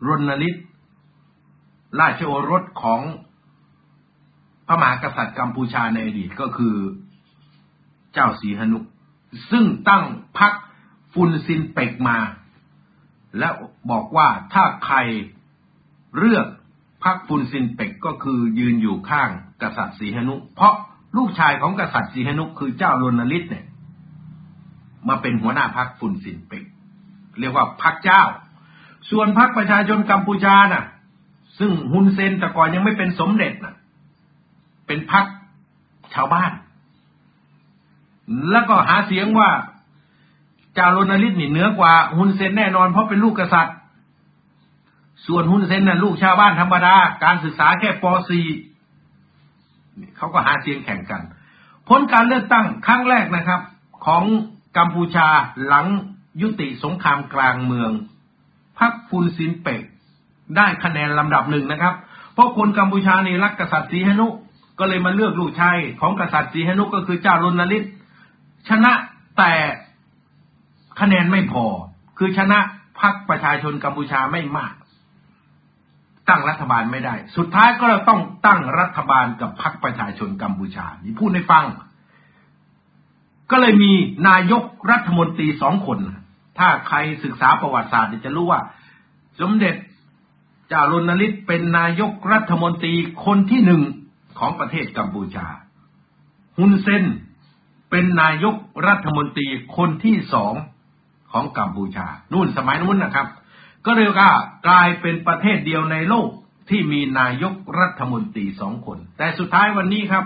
[0.07, 0.55] รณลิต
[1.99, 3.02] ราชโอรสของ
[4.67, 6.75] พระมหากษัตริย์กัมพูชาในอดีตก็คือ
[8.13, 8.80] เจ้าสีหนุ
[9.52, 10.04] ซึ่งตั้ง
[10.39, 10.54] พรรค
[11.13, 12.17] ฟุนซินเป็กมา
[13.39, 13.49] และ
[13.91, 14.97] บอกว่าถ้าใคร
[16.17, 16.47] เลือก
[17.04, 19.30] พรรคฟุนซินเป็กก็คือยืนอยู่ข้าง
[19.62, 20.73] กษัตริย์สีหนุ เพราะ
[21.17, 23.65] ลูกชายของกษัตริย์สีหนุคือเจ้ารณลิตเนี่ย
[25.08, 26.63] มาเป็นหัวหน้าพรรคฟุนซินเป็ก
[27.39, 28.23] เรียกว่าพรรคเจ้า
[29.10, 30.86] ส่วนพรรคประชาชนกัมพูชาน่ะ
[31.57, 33.75] ซึ่งฮุนเซนแต่ก่อนยังไม่เป็นสมเด็จนะ
[34.88, 35.25] เป็นพัก
[36.13, 36.51] ชาวบ้าน
[38.51, 39.49] แล้วก็หาเสียงว่า
[40.77, 43.75] จาโรนาลิตนี่เหนือกว่าฮุนเซนแน่นอนเพราะเป็นลูกกษัตริย์
[45.27, 48.05] ส่วนฮุนเซนน่ะลูกชาวบ้านธรรมดา การศึกษาแค่ป
[48.89, 51.21] .4 เขาก็หาเสียงแข่งกัน
[51.88, 53.62] ผลการเลือกตั้งครั้งแรกนะครับ
[54.05, 54.23] ของ
[54.77, 55.27] กัมพูชา
[55.65, 55.85] หลัง
[56.41, 57.91] ยุติสงครามกลางเมือง
[58.79, 59.83] พรรคฟุนซินเปก
[60.57, 61.93] ได้คะแนนลำดับหนึ่งนะครับ
[62.33, 64.27] เพราะคนกัมพูชานี่รักกษัตริย์สีหนุ
[64.79, 67.85] ก็เลยมาเลือกลูกชายของกษัตริย์สีหนุก็คือเจ้ารุณลิต
[68.69, 68.91] ชนะ
[69.38, 69.51] แต่
[70.99, 71.65] คะแนนไม่พอ
[72.17, 72.59] คือชนะ
[73.01, 74.73] พรรคประชาชนกัมพูชาไม่มาก
[76.29, 81.65] ตั้งรัฐบาลไม่ได้ สุดท้ายก็ต้องตั้งรัฐบาลกับพรรคประชาชนกัมพูชานี่พูดในฟัง
[83.51, 83.91] ก็เลยมี
[84.29, 85.99] นายกรัฐมนตรีสองคน
[86.59, 88.62] ถ้าใครศึกษาประวัติศาสตร์จะรู้ว่า
[89.41, 89.75] สมเด็จ
[90.71, 92.93] จารณลิตเป็นนายกรัฐมนตรี
[93.25, 93.82] คนที่หนึ่ง
[94.39, 95.47] ของประเทศกัมพูชา
[96.58, 97.05] ฮุนเซน
[97.89, 98.55] เป็นนายก
[98.88, 100.53] รัฐมนตรีคนที่สอง
[101.32, 103.27] ของกัมพูชา นู่นสมัยนู้นนะครับ
[103.86, 104.32] ก็เรียกว่า
[104.67, 106.29] กลายเป็นประเทศเดียวในโลก
[106.69, 110.25] ที่มีนายกรัฐมนตรีสองคน แต่สุดท้ายวันนี้ครับ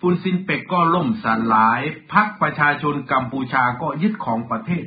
[0.00, 1.80] ฟุนซินเปกก็ล่มสลาย
[2.12, 4.86] พรรคประชาชนกัมพูชาก็ยึดของประเทศ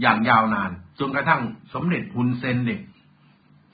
[0.00, 1.42] อย่างยาวนาน จนกระทั่ง
[1.74, 2.80] สมเด็จฮุนเซนเนี่ย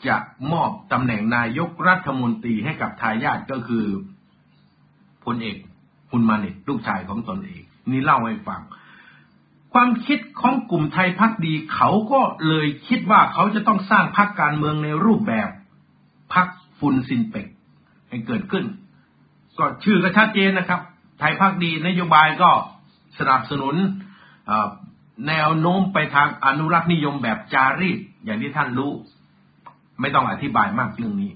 [0.07, 0.17] จะ
[0.53, 3.87] มอบตำแหน่งนายกรัฐมนตรีให้กับทายาทก็คือ
[5.25, 5.57] พลเอก
[6.11, 8.61] ฮุนมาเนตลูกชายของตนเอง นี่เล่าให้ฟัง
[9.73, 15.49] ความคิดของกลุ่มไทยพักดี เขาก็เลยคิดว่าเขาจะต้องสร้างพรรคการเมืองในรูปแบบ
[16.35, 16.47] พรรค
[16.79, 17.49] ฟุนซินเปก
[18.09, 18.65] ให้เกิดขึ้น
[19.59, 20.81] ก็ชื่อก็ชัดเจนนะครับ
[21.19, 22.51] ไทยพักดีนโยบายก็
[23.19, 23.75] สนับสนุน
[25.29, 28.93] แนวโน้มไปทางอนุรักษ์นิยมแบบจารีตอย่างที่ท่านรู้
[30.01, 31.31] ไม่ต้องอธิบายมากเรื่องนี้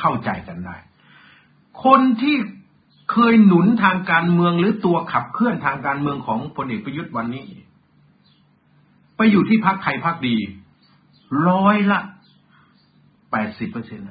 [0.00, 0.76] เข้าใจกันได้
[1.84, 2.36] คนที่
[3.12, 7.44] เคยหนุนทางการเมืองหรือตัวขับเคลื่อนทางการเมืองของพลเอกประยุทธ์วันนี้
[9.16, 10.36] ไปอยู่ที่พักไทยพักดี
[11.48, 11.98] ร้อยละ
[13.30, 14.06] แปดสิบเปอร์เซ็นต์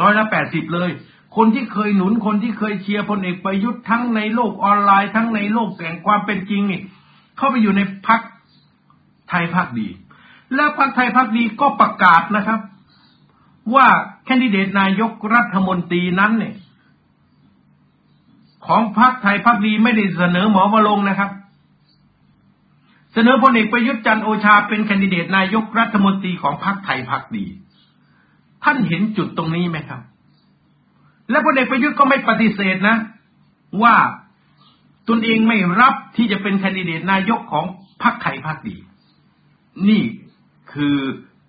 [0.00, 0.90] ร้อยละแปดสิบเลย
[1.36, 6.80] คนที่เคยหนุนคนที่เคยเชียร์พลเอกประยุทธ์ทั้งในโลกออนไลน์ทั้งในโลกแห่งความเป็นจริงนี่
[7.36, 8.20] เข้าไปอยู่ในพัก
[9.28, 9.88] ไทยพักดี
[10.54, 12.60] แล้วพักไทยพักดีก็ประกาศนะครับ
[13.74, 13.86] ว่า
[14.24, 16.54] แคนดิเดตนายกรัฐมนตรีนั้นเนี่ย
[18.66, 21.30] ของพรรคไทยพรรคดีไม่ได้เสนอหมอมาลงนะครับ
[23.12, 27.46] เสนอพลเอกประยุทธ์จันโอชาเป็นแคนดิเดตนายกรัฐมนตรีของพรรคไทยพรรคดี
[28.64, 30.00] ท่านเห็นจุดตรงนี้ไหมครับ
[31.30, 32.96] และพลเอกประยุทธ์ก็ไม่ปฏิเสธนะ
[33.82, 33.94] ว่า
[35.08, 37.64] ตนเองไม่รับที่จะเป็นแคนดิเดตนายกของ
[38.02, 38.76] พรรคไทยพรรคดี
[39.88, 40.02] นี่
[40.72, 40.96] คือ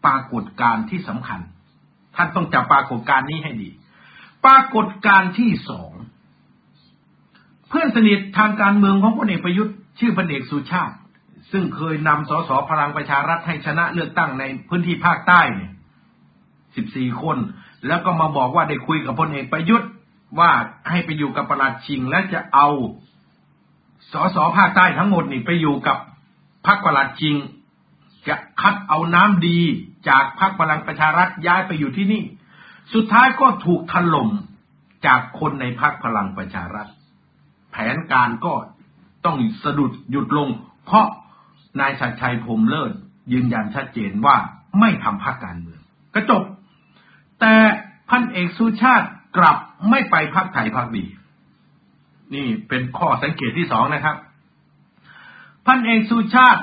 [0.06, 1.40] ปรากฏการณ์ที่สำคัญ
[2.18, 3.70] ท่านต้องจับปรากฏการณ์นี้ให้ดี
[4.46, 5.92] ปรากฏการณ์ที่สอง
[7.70, 10.96] เพื่อนสนิททางการเมืองของพลเอกประยุทธ์ชื่อพลเอกสุชาติ
[11.52, 15.72] ซึ่งเคยนำสสพลังประชารัฐให้ชนะเลือกตั้งในพื้นที่ภาคใต้เนี่ย
[16.76, 17.38] สิบสี่คน
[17.88, 19.90] แล้วก็มาบอกว่าได้คุยกับพลเอกประยุทธ์
[20.40, 20.52] ว่า
[20.90, 22.68] ให้ไปอยู่กับประหลัดชิง และจะเอา
[24.12, 25.98] สสภาคใต้ทั้งหมดนี่ไปอยู่กับ
[26.68, 27.36] พรรคประหลัดจริง
[28.28, 29.60] จะคัดเอาน้ำดี
[30.10, 32.24] จากพรรคพลังประชารัฐย้ายไปอยู่ที่นี่
[32.94, 34.30] สุดท้ายก็ถูกถล่ม
[35.06, 36.88] จากคนในพรรคพลังประชารัฐ
[37.72, 38.54] แผนการก็
[39.26, 40.50] ต้องสะดุดหยุดลง
[40.86, 41.08] เพราะ
[41.80, 42.92] นายชัดชัยพรมเลิศ
[43.34, 44.36] ยืนยันชัดเจนว่า
[44.80, 45.82] ไม่ทำพรรคการเมือง
[46.14, 46.44] ก็จบ
[47.40, 47.54] แต่
[48.10, 49.58] พันเอกสุชาติกลับ
[49.90, 51.06] ไม่ไปพรรคไทยพรรคดี
[52.34, 54.16] นี่เป็นข้อสังเกตที่สองนะครับ
[55.66, 56.62] พันเอกสุชาติ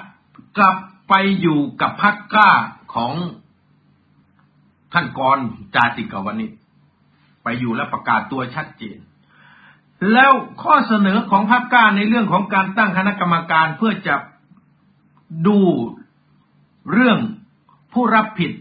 [0.59, 0.77] กลับ
[1.17, 2.51] ไปอยู่กับพรรคกล้า
[2.95, 3.15] ของ
[4.93, 5.39] ท่านกร
[5.75, 6.51] จาติกวันนี้
[7.43, 8.99] ไปอยู่และประกาศตัวชัดเจน
[10.13, 14.15] แล้วข้อเสนอของพรรคกล้าในเรื่องของการตั้งคณะกรรมการเพื่อจะ
[15.47, 15.59] ดู
[16.93, 17.19] เรื่อง
[17.93, 18.53] ผู้รับผิด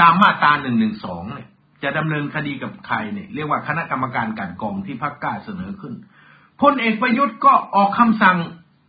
[0.00, 1.48] ตามมาตราหนึ่งหนึ่งสองเนี่ย
[1.82, 5.94] จะดำเนินคดีกับใครเนี่ยเรียกว่าคณะกรรมการการกองที่พรรคกล้าเสนอขึ้น
[6.60, 8.38] พลเอกประยุทธ์ก็ออกคำสั่ง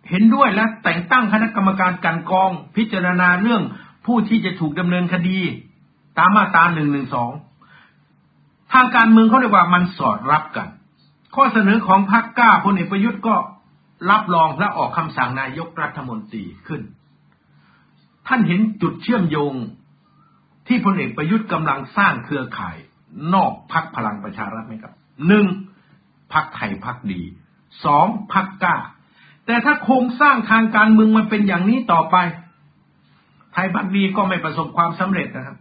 [0.10, 3.64] เห็นด้วยและแต่งตั้งคณะกรรมการการกอง พิจารณาเรื่อง
[4.06, 5.40] ผู้ที่จะถูกดำเนินคดี
[6.18, 7.32] ตามมาตราหนึ่งหนึ่งสอง
[8.74, 10.68] ทางการเมืองเขาเรียกว่ามันสอดรับกัน
[11.36, 13.36] ข้อเสนอของพรรคกล้าพลเอกประยุทธ์ก็
[14.10, 16.82] รับรองและออกคำสั่งนายกรัฐมนตรีขึ้น
[18.28, 19.54] ท่านเห็นจุดเชื่อมโยง
[20.68, 22.78] ที่พลเอกประยุทธ์กำลังสร้างเครือข่าย
[23.34, 24.94] นอกพักพลังประชารัฐไหมครับ
[25.28, 25.46] หนึ่ง
[26.34, 27.22] พักไทยพักดี
[27.86, 28.76] สองพักกล้า
[29.50, 32.16] แต่ถ้าโครงสร้างทางการเมืองมันเป็นอย่างนี้ต่อไป
[33.54, 35.58] ไทยพักดีก็ไม่ประสบความสำเร็จนะครับ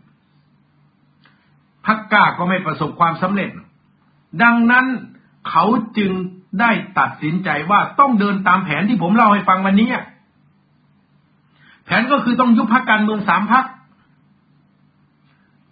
[1.87, 3.51] พักกล้าก็ไม่ประสบความสำเร็จ
[4.42, 4.87] ดังนั้น
[5.48, 5.64] เขา
[5.98, 6.12] จึง
[6.61, 9.90] ได้ตัดสินใจว่าต้องเดินตามแผนที่ผมเล่าให้ฟังวันนี้
[11.85, 13.66] แผนก็คือต้องยุบพักการเมืองสามพัก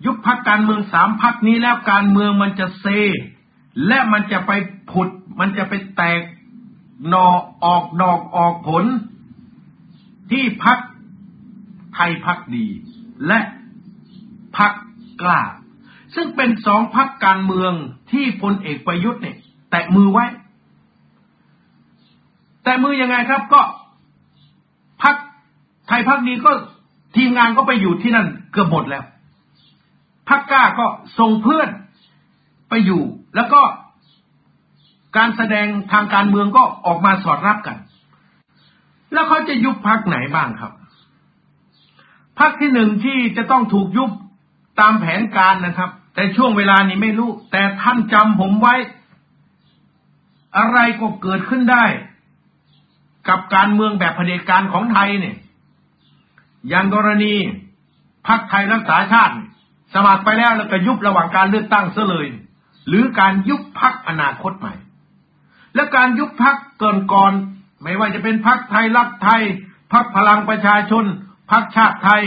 [0.05, 2.87] ยุบพักการเมืองสามพักนี้แล้วการเมืองมันจะเซ
[3.87, 4.52] และมันจะไป
[4.90, 5.09] ผุด
[5.40, 6.20] มันจะไปแตก
[7.12, 7.26] นอ
[7.64, 8.85] ออกดอกออกผล
[10.30, 10.78] ที่พัก
[11.94, 12.66] ไทยพักดี
[13.26, 13.40] และ
[14.56, 14.72] พัก
[15.22, 15.40] กล้า
[16.14, 17.72] ซึ่งเป็นสองพักการเมือง
[18.12, 19.37] ที่พลเอกประยุทธ์เนี่ย
[19.70, 20.24] แตะมือไว้
[22.64, 23.62] แต่มือยังไงครับก็
[25.02, 25.16] พัก
[25.88, 26.52] ไทยพักดีก็
[27.16, 29.04] ทีมงานก็ไปอยู่ที่นั่นเกือบหมดแล้ว
[30.28, 30.87] พักกล้าก็
[31.18, 31.68] ส่งเพื่อน
[32.68, 33.02] ไปอยู่
[33.37, 33.62] แล้วก็
[35.16, 37.79] การแสดงทางการเมืองก็ออกมาสอดรับกัน
[39.12, 40.72] แล้วเขาจะยุบพักไหนบ้างครับ
[42.38, 44.11] พักที่หนึ่งที่จะต้องถูกยุบ
[44.81, 48.74] ตามแผนการนะครับ แต่ช่วงเวลานี้ไม่รู้ แต่ท่านจำผมไว้
[50.59, 51.85] อะไรก็เกิดขึ้นได้
[53.29, 55.37] กับการเมืองแบบเผด็จการของไทยเนี่ย
[56.68, 57.35] อย่างกรณี
[58.29, 59.35] พักไทยรักษาชาติ
[59.94, 62.26] สมัครไปแล้วแล้วก็ยุบระหว่างการเลือกตั้งซะเลย
[62.88, 64.74] หรือการยุบพักอนาคตใหม่
[65.76, 67.32] และการยุบพักเกินก่อน
[67.82, 69.42] ไม่ว่าจะเป็นพักไทยรักไทย
[69.92, 71.04] พักพลังประชาชน
[71.50, 72.22] พักชาติไทย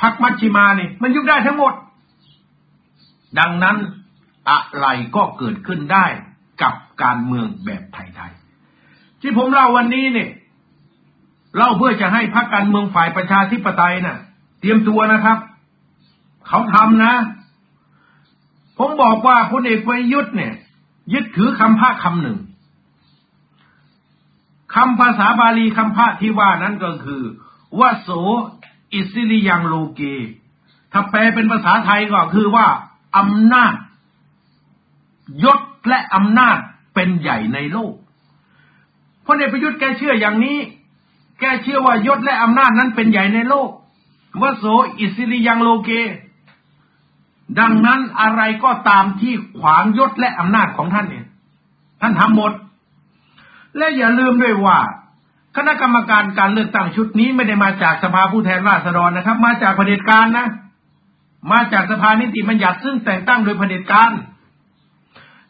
[0.00, 1.72] พักมัชชิมานี่ มันยุบได้ทั้งหมด
[3.38, 3.76] ดังนั้น
[4.50, 4.86] อะไร
[5.16, 6.06] ก็เกิดขึ้นได้
[6.62, 10.30] กับการเมืองแบบไทยๆ ที่ผมเล่าวันนี้เนี่ย
[11.56, 14.18] เล่าเพื่อจะให้พักการเมืองฝ่ายประชาธิปไตยนะ่ะ
[14.60, 15.38] เตรียมตัวนะครับ
[16.48, 17.14] เขาทำนะ
[18.78, 20.52] ผมบอกว่าพลเอกประยุทธ์เนี่ย
[21.12, 22.38] ยึดถือคำพระคำหนึ่ง
[24.74, 27.22] คำภาษาบาลีคำพระที่ว่านั้นก็คือ
[27.80, 28.08] วโส
[28.92, 30.00] อิสิริยังโลเก
[30.92, 32.66] ถ้าแปลเป็นภาษาไทยก็คือว่า
[33.16, 33.74] อำนาจ
[35.44, 36.56] ยศและอำนาจ
[36.94, 37.94] เป็นใหญ่ในโลก
[39.26, 40.58] พลเอกประยุทธ์แกเชื่ออย่างนี้
[41.40, 43.70] แกเชื่อว่ายศและอำนาจนั้นเป็นใหญ่ในโลก
[44.40, 44.64] วโส
[44.98, 45.90] อิสิริยังโลเก
[47.58, 51.26] ดังนั้นอะไรก็ตามที่ขวางยศและอำนาจของท่านเนี่ย
[52.00, 52.52] ท่านทำหมด
[53.76, 54.78] และอย่าลืมด้วยว่า
[55.56, 60.46] คณะกรรมการการเลือกตั้งชุดนี้ไม่ได้มาจากสภาผู้แทนราษฎรนะครับ มาจากเผด็จการนะ
[61.52, 64.10] มาจากสภานิติบัญญัติซึ่งแต่งตั้งโดยเผด็จการ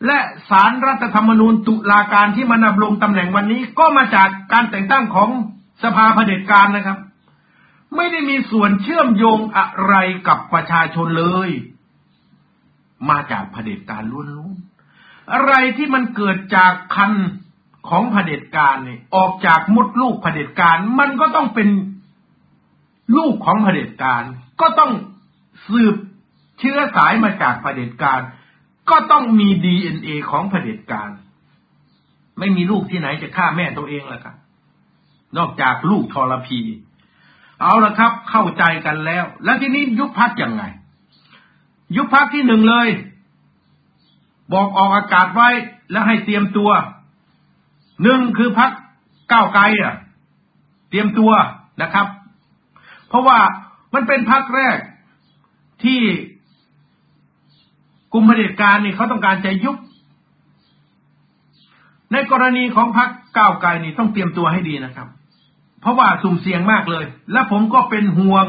[0.07, 0.19] และ
[0.51, 5.31] สารรัฐธรรมนูญตุลาการที่มานับลงตำแหน่งวันนี้ก็มาจากการแต่งตั้งของ
[5.83, 6.99] สภาเผด็จการนะครับ
[7.97, 9.95] ไม่ได้มีส่วนเชื่อมโยงอะไร
[10.29, 11.51] กับประชาชนเลย
[13.11, 17.13] มาจากเผด็จการล้วนๆอะไรที่มันเกิดจากคัน
[17.89, 21.69] ของเผด็จการเนี่ยออกจากมดลูกเผด็จการ มันก็ต้องเป็น
[23.17, 24.23] ลูกของเผด็จการ
[24.61, 24.93] ก็ต้อง
[25.67, 25.97] สืบ
[26.59, 28.21] เชื้อสายมาจากเผด็จการ
[28.91, 31.11] ก็ต้องมีดีเอ็นเอของเผด็จการ
[32.39, 34.37] ไม่มีลูกที่ไหนจะฆ่าแม่ตัวเองล่ะครับ
[35.37, 36.61] นอกจากลูกทรพี
[37.61, 40.63] เอาละครับ เข้าใจกันแล้ว แล้วทีนี้ยุบพักยังไง
[41.97, 42.89] ยุบพักที่หนึ่งเลย
[44.53, 45.49] บอกออกอากาศไว้
[45.91, 46.71] แล้วให้เตรียมตัว
[48.03, 48.71] หนึ่งคือพัก
[49.33, 49.95] ก้าวไกลอะ
[50.91, 51.33] เตรียมตัว
[51.83, 52.07] นะครับ
[53.09, 53.39] เพราะว่า
[53.95, 54.79] มันเป็นพักแรก
[55.83, 56.01] ที่
[58.13, 59.77] กลุ่มเผด็จการนี่เขาต้องการจะยุบ
[62.13, 63.09] ในกรณีของพัก
[63.39, 65.09] ก้าวไกลนี่ต้องเตรียมตัวให้ดีนะครับ
[65.81, 68.47] เพราะว่าสุ่มเสี่ยงมากเลย และผมก็เป็นห่วง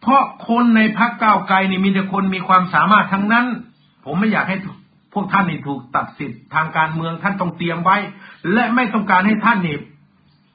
[0.00, 3.46] เพราะคนในพักก้าวไกลนี่มีแต่คนมีความสามารถทั้งนั้น
[4.04, 4.58] ผมไม่อยากให้
[5.12, 7.96] พวกท่านนี่ถูกตัดสิทธิ์ทางการเมืองท่านต้องเตรียมไว้
[8.52, 9.78] และไม่ต้องการให้ท่านนี่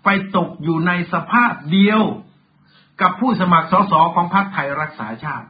[0.04, 2.02] ไปตกอยู่ในสภาพเดียว
[3.02, 5.48] กับผู้สมัครสสของพรรคไทยรักษาชาติ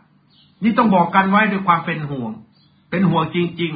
[0.63, 2.31] นี่ต้องบอกกันไว้ด้วยความเป็นห่วง
[2.89, 3.73] เป็นห่วงจริง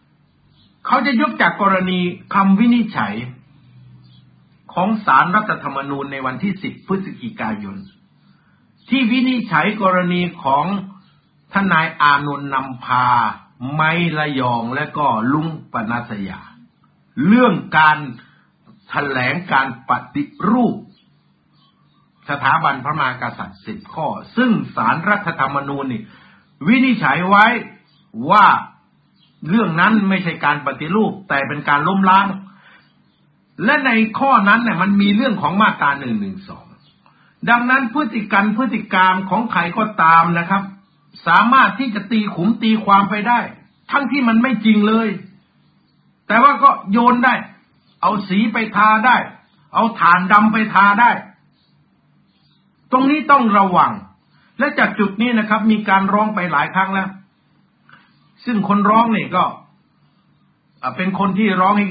[0.00, 2.00] ๆ เขาจะยกจากกรณี
[2.34, 3.14] คำวินิจฉัย
[4.74, 7.76] ของสารรัฐธรรมนูญในวันที่ 10 พฤศจิกายน
[8.88, 10.64] ที่วินิจฉัยกรณีของ
[11.52, 13.06] ทนายอานนท์นำพา
[13.72, 16.40] ไม้ระยองและก็ลุงปนัสยา
[17.26, 17.98] เรื่องการ
[18.88, 20.76] แถลงการปฏิรูป
[22.30, 26.02] สถาบันพระมหากษัตริย์สิบข้อ ซึ่งสารรัฐธรรมนูญนี่
[26.66, 27.46] วินิจฉัยไว้
[28.30, 28.46] ว่า
[29.48, 32.26] เรื่องนั้นไม่ใช่การปฏิรูป แต่เป็นการล้มล้าง
[33.64, 36.66] และในข้อนั้นเนี่ยมันมีเรื่องของมาตราหนึ่งหนึ่งสอง
[37.50, 40.62] ดังนั้นพฤติกรรมพฤติกรรมของใครก็ตามนะครับ
[41.26, 43.40] สามารถที่จะตีขุมตีความไปได้
[43.90, 45.08] ทั้งที่มันไม่จริงเลย
[46.28, 47.34] แต่ว่าก็โยนได้
[48.02, 49.16] เอาสีไปทาได้
[49.74, 51.10] เอาฐานดำไปทาได้
[52.92, 53.92] ตรงนี้ต้องระวัง
[54.58, 57.08] และจากจุดนี้นะครับ มีการร้องไปหลายครั้งแล้ว
[58.44, 59.44] ซึ่งคนร้องเนี่ยก็
[60.96, 61.88] เป็นคนที่ร้องให้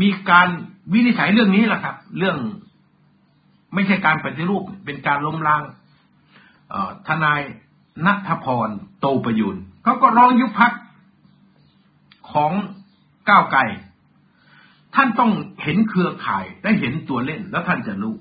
[0.00, 0.48] มีการ
[0.92, 2.36] วินิจฉัยเรื่องนี้แหละครับ เรื่อง
[3.74, 5.62] ไม่ใช่การปฏิรูป เป็นการล้มล้าง
[7.06, 7.40] ทนาย
[8.06, 8.68] นัทพร
[9.00, 10.72] โตประยุนเขาก็ร้องยุบพัก
[12.30, 12.52] ของ
[13.28, 13.60] ก้าวไกล
[14.94, 18.14] ท่านต้องเห็นเครือข่ายได้เห็นตัวเล่นแล้วท่านจะรู้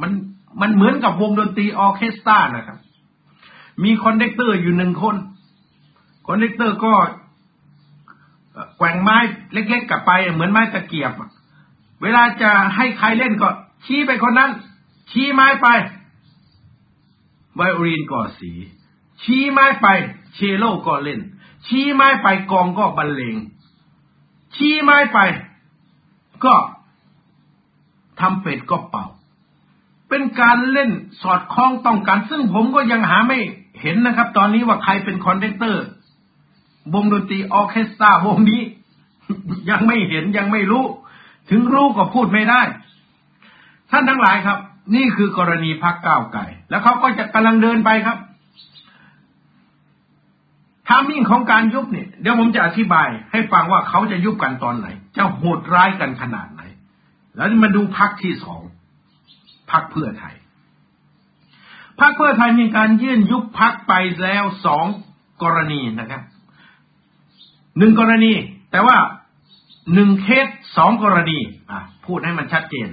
[0.00, 0.10] มัน
[0.60, 2.78] มันเหมือนกับวงดนตรีออเคสตรานะครับ
[3.84, 5.16] มี conductor อยู่หนึ่งคน
[6.26, 6.92] conductor ก็
[8.78, 9.16] แกว่งไม้
[9.52, 11.12] เล็กๆกลับไป เหมือนไม้ตะเกียบ
[12.02, 13.48] เวลาจะให้ใครเล่นก็
[13.84, 14.50] ชี้ไปคนนั้น
[15.10, 15.68] ชี้ไม้ไป
[17.54, 18.52] ไวโอลินก็สี
[19.22, 19.86] ชี้ไม้ไป
[20.34, 21.20] เชลโลก็เล่น
[21.66, 23.36] ชี้ไม้ไปกลองก็บรรเลง
[24.56, 25.18] ชี้ไม้ไป
[26.44, 26.54] ก็
[28.20, 29.06] ทรัมเป็ตก็เป่า
[30.08, 30.90] เป็นการเล่น
[31.22, 33.38] สอดคล้องต้องกัน ซึ่งผมก็ยังหาไม่
[33.80, 35.84] เห็นนะครับ ตอนนี้ว่าใครเป็น conductor
[36.94, 38.62] วงดนตรีออร์เคสตราวงนี้
[39.70, 40.84] ยังไม่เห็นยังไม่รู้
[41.50, 42.62] ถึงรู้ก็พูดไม่ได้
[43.90, 44.58] ท่านทั้งหลายครับ
[44.94, 48.18] นี่คือกรณีพรรคก้าวไกล แล้วเขาก็จะกำลังเดินไปครับ
[50.88, 56.62] timing ของการยุบเนี่ยเดี๋ยวผมจะอธิบาย ให้ฟังว่าเขาจะยุบกันตอนไหน จะโหดร้ายกันขนาดไหน
[57.36, 58.62] แล้วมาดูพักที่สอง
[59.70, 60.34] พักเพื่อไทย
[62.00, 63.92] พักเพื่อไทยมีการยื่นยุบพักไป
[64.22, 64.86] แล้วสอง
[65.42, 66.22] กรณีนะครับ
[67.78, 68.32] หนึ่งกรณี
[68.70, 68.96] แต่ว่า
[69.94, 71.38] หนึ่งเคสสองกรณี
[71.70, 72.88] อะ พูดให้มันชัดเจน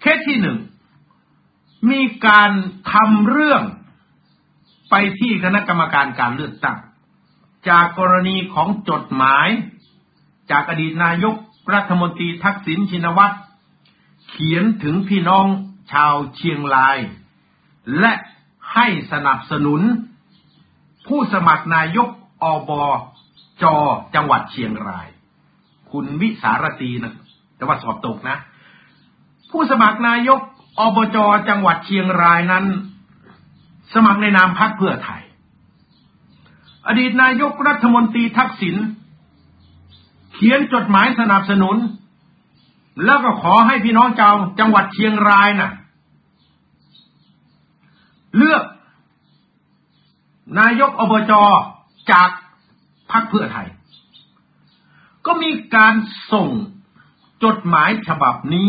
[0.00, 0.58] เคสที่หนึ่ง
[1.90, 2.50] มีการ
[2.92, 3.62] ทำเรื่อง
[4.90, 6.78] ไปที่คณะกรรมการการเลือกตั้ง
[7.68, 9.48] จากกรณีของจดหมาย
[10.50, 11.36] จากอดีตนายก
[11.74, 13.36] รัฐมนตรีทักษิณชินวัตร
[14.28, 15.46] เขียนถึงพี่น้อง
[15.92, 16.98] ชาวเชียงราย
[17.98, 18.12] และ
[18.74, 19.80] ให้สนับสนุน
[21.06, 22.08] ผู้สมัครนายก
[22.44, 22.70] อบ
[23.62, 23.64] จ
[24.14, 25.08] จังหวัดเชียงราย
[25.90, 27.14] คุณวิสารตีนะ
[27.56, 28.36] แต่ว่าสอบตกนะ
[29.50, 30.40] ผู้สมัครนายก
[30.80, 31.16] อบจ
[31.48, 32.64] จังหวัดเชียงรายนั้น
[33.94, 35.22] สมัครในนามพรรคเพื่อไทย
[36.86, 38.76] อดีตนายกรัฐมนตรีทักษิณ
[40.34, 41.76] เขียนจดหมายสนับสนุน
[43.04, 45.72] แล้วก็ขอให้พี่น้องชาวจังหวัดเชียงรายนะ่ะ
[48.36, 48.64] เลือก
[50.58, 51.32] นายกอบจ
[52.10, 52.28] จาก
[53.12, 53.68] พรรคเพื่อไทย
[55.26, 55.94] ก็มีการ
[56.32, 56.48] ส่ง
[57.44, 58.68] จดหมายฉบับนี้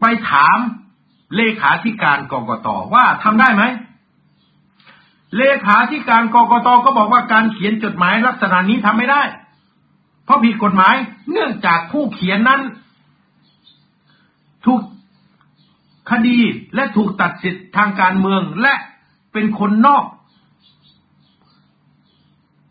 [0.00, 0.58] ไปถาม
[1.36, 3.62] เลขาธิการกกตว่าทำได้ไหม
[5.38, 9.22] เลขาธิการกกตก็บอกว่าการเขียนจดหมายลักษณะนี้ทำไม่ได้
[10.24, 10.94] เพราะผิดกฎหมาย
[11.30, 12.60] เนื่องจากผู้เขียนนั้น
[14.64, 14.80] ถูก
[16.10, 16.38] คดี
[16.74, 18.74] และถูกตัดสิทธิ์ทางการเมืองและ
[19.32, 20.04] เป็นคนนอก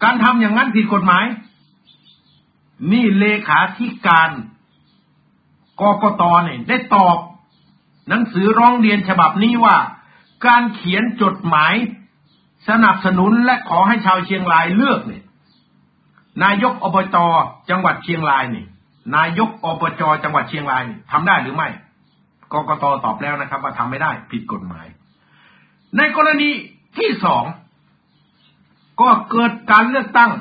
[0.03, 1.25] การทำอย่างนั้นผิดกฎหมาย
[2.91, 4.29] นี่เลขาธิการ
[5.81, 7.17] กกตเนี่ยได้ตอบ
[8.09, 9.75] หนังสือร้องเรียนฉบับนี้ว่า
[10.47, 11.73] การเขียนจดหมาย
[12.69, 15.23] สนับสนุนและขอให้ชาวเชียงรายเลือกเนี่ย
[16.43, 17.17] นายกอบจ
[17.69, 18.65] จังหวัดเชียงรายนี่
[19.15, 21.69] นายกอบจจังหวัดเชียงรายทำได้หรือไม่
[22.53, 24.87] กกตตอบแล้วนะครับ ว่าทำไม่ได้ผิดกฎหมาย
[25.97, 26.49] ในกรณี
[26.97, 27.43] ที่สอง
[29.01, 30.31] ก็เกิดการเลือกตั้ง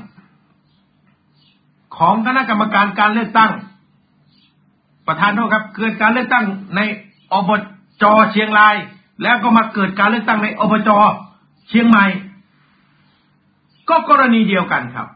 [1.97, 3.51] ของคณะกรรมการการเลือกตั้ง
[5.09, 6.45] ประธานโทษครับเกิดการเลือกตั้ง
[6.77, 6.81] ใน
[7.33, 7.51] อบ
[8.03, 8.77] จเชียงราย
[9.23, 10.91] แล้วก็มาเกิดการเลือกตั้งในอบจ
[11.69, 12.05] เชียงใหม่
[13.89, 15.09] ก็กรณีเดียวกันครับ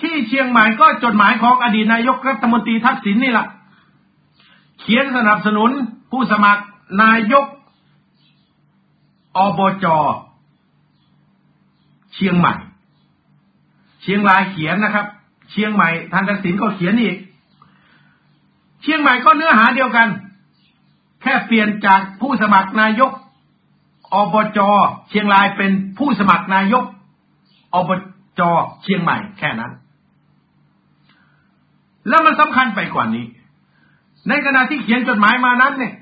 [0.00, 3.46] ที่เชียงใหม่ก็จดหมายของอดีตนายกรัฐมนตรีทักษิณนี่แหละ
[4.80, 5.70] เขียนสนับสนุน
[6.10, 6.62] ผู้สมัคร
[7.02, 7.46] นายก
[9.36, 9.86] อบจ
[12.14, 12.54] เชียงใหม่
[14.02, 15.06] เชียงรายเขียนนะครับ
[15.50, 17.16] เชียงใหม่ท่านทักษิณก็เขียนอีก
[18.82, 20.08] เชียงใหม่ก็เนื้อหาเดียวกัน
[21.22, 23.12] แค่เปลี่ยนจากผู้สมัครนายก
[24.14, 24.58] อบจ
[25.08, 26.84] เชียงรายเป็นผู้สมัครนายก
[27.74, 27.90] อบ
[28.38, 28.40] จ
[28.82, 29.72] เชียงใหม่แค่นั้น
[32.08, 33.26] แล้วมันสำคัญไปกว่านี้
[34.28, 35.94] ในขณะที่เขียนจดหมายมานั้นเนี่ย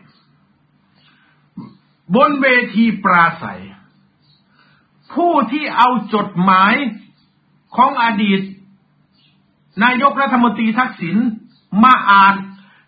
[2.17, 3.61] บนเวทีปราศัย
[5.15, 6.75] ผู้ที่เอาจดหมาย
[7.77, 8.41] ของอดีต
[9.85, 11.17] นายกรัฐมนตรีทักษิณ
[11.85, 12.35] มาอ่าน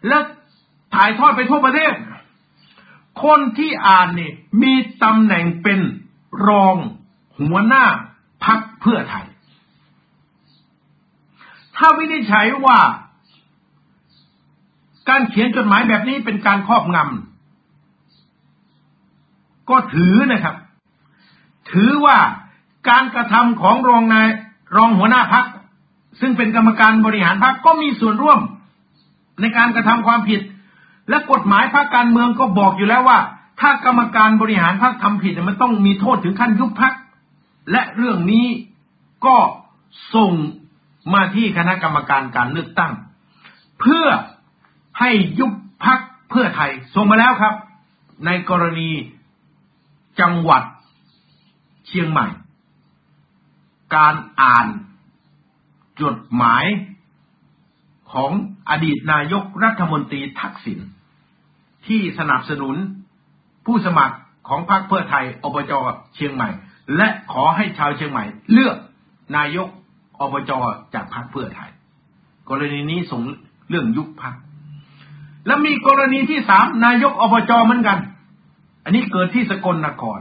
[0.07, 0.19] และ
[0.95, 1.93] ถ่ายทอดไปทั่วประเทศ
[3.25, 4.33] คนที่อ่านเนี่ย
[4.63, 4.73] มี
[5.05, 5.81] ตำแหน่งเป็น
[6.49, 6.77] รอง
[7.41, 7.85] หัวหน้า
[8.45, 9.27] พักเพื่อไทย
[11.77, 12.79] ถ้าวินิจฉัยว่า
[15.09, 20.57] การเขียนจดหมายแบบนี้เป็นการครอบงำก็ถือนะครับ
[21.73, 22.19] ถือว่า
[22.89, 24.29] การกระทำของรองนาย
[24.77, 25.47] รองหัวหน้าพัก
[26.21, 28.41] ซึ่งเป็นกรรมการบริหารพักก็มีส่วนร่วม
[29.41, 30.41] ในการกระทำความผิด
[31.09, 33.19] และกฎหมายพรรคการเมืองก็บอกอยู่แล้วว่า
[33.61, 36.93] ถ้ากรรมการบริหารพรรคทำผิดมันต้องมีโทษถึงขั้นยุบพรรค
[37.73, 38.47] และเรื่องนี้
[39.27, 39.37] ก็
[40.15, 40.33] ส่ง
[41.15, 42.93] มาที่คณะกรรมการการเลือกตั้ง
[43.81, 44.07] เพื่อ
[44.99, 45.53] ให้ยุบ
[45.85, 45.99] พัก
[46.31, 47.55] เพื่อไทยส่งมาแล้วครับ
[48.27, 48.91] ในกรณี
[50.21, 50.63] จังหวัด
[51.87, 52.27] เชียงใหม่
[53.97, 54.67] การอ่าน
[56.03, 56.65] จดหมาย
[58.13, 58.31] ของ
[58.71, 60.79] อดีตนายกรัฐมนตรีทักษิณ
[61.87, 62.77] ที่สนับสนุน
[63.67, 64.17] ผู้สมัคร
[64.49, 65.73] ของพรรคเพื่อไทยอบจ
[66.15, 66.49] เชียงใหม่
[66.97, 68.77] และขอให้ชาวเชียงใหม่ เลือก
[69.37, 69.69] นายก
[70.21, 70.53] อบจ
[70.95, 71.71] จากพรรคเพื่อไทย
[72.49, 73.23] กรณีนี้ส่ง
[73.69, 74.35] เรื่องยุบพรรค
[75.47, 77.99] และมีกรณีที่สามนายกอบจเหมือนกัน
[78.85, 80.21] อันนี้เกิดที่สกลนคร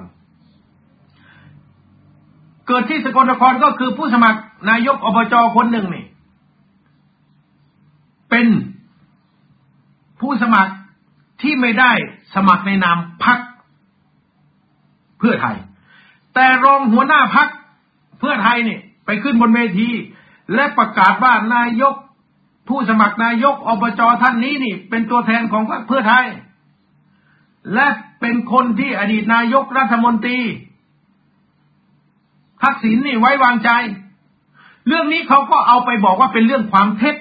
[2.68, 6.06] เกิดที่สกลนครก็คือผู้สมัครนายกอบจคนหนึ่งนี่
[8.30, 8.48] เป็น
[10.20, 10.74] ผู้สมัคร
[11.42, 11.92] ที่ไม่ได้
[12.36, 13.40] สมัครในนามพรรค
[15.20, 15.58] เพื่อไทย
[16.34, 17.48] แต่รองหัวหน้าพัก
[18.20, 19.90] เพื่อไทยเนี่ยไปขึ้นบนเวที
[20.54, 21.96] และประกาศว่านายก
[22.68, 26.26] ผู้สมัครนายกอบจท่านนี้นี่ เป็นตัวแทนของพรรคเพื่อไทย
[27.74, 27.88] และ
[28.22, 30.40] เป็นคนที่อดีตนายกรัฐมนตรี
[32.62, 33.72] ทักษิณนี่ไว้วางใจ
[34.88, 37.16] เรื่องนี้เขาก็เอาไปบอกว่าเป็นเรื่องความเท็จ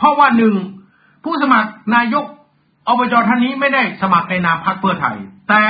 [0.00, 0.54] เพราะว่าหนึ่ง
[1.24, 2.24] ผู้สมัครนายก
[2.88, 5.16] อบจท่านนี้ไม่ได้สมัครในนามพรรคเพื่อไทย
[5.48, 5.62] แต่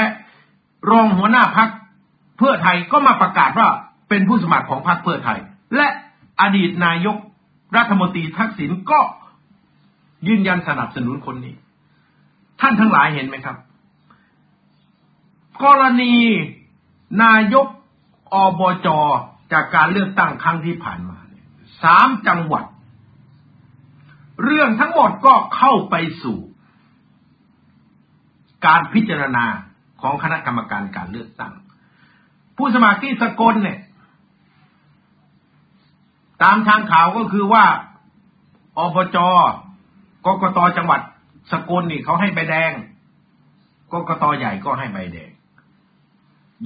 [0.90, 1.68] รองหัวหน้าพัก
[2.38, 3.68] เพื่อไทยก็มาประกาศว่า
[4.08, 5.38] เป็นผู้สมัครของพรรคเพื่อไทย
[5.76, 5.88] และ
[6.40, 7.16] อดีตนายก
[7.76, 9.00] รัฐมนตรีทักษิณก็
[10.28, 11.54] ยืนยันสนับสนุนคนนี้
[12.60, 13.56] ท่านทั้งหลายเห็นไหมครับ
[15.64, 16.14] กรณี
[17.24, 17.66] นายก
[18.34, 18.88] อบจ
[19.52, 21.18] จากการเลือกตั้งครั้งที่ผ่านมา
[21.82, 22.64] สามจังหวัด
[24.42, 26.38] เรื่องทั้งหมดก็เข้าไปสู่
[28.66, 29.46] การพิจารณา
[30.02, 31.52] ของคณะกรรมการการเลือกตั้ง
[32.56, 33.78] ผู้สมัครที่สกลเนี่ย
[36.42, 37.64] ตามทางข่าวก็คือว่า
[38.78, 39.18] อบจ
[40.26, 41.00] กกตจังหวัด
[41.52, 42.72] สกลนี่เขาให้ใบแดง
[43.92, 45.30] กกตใหญ่ก็ให้ใบแดง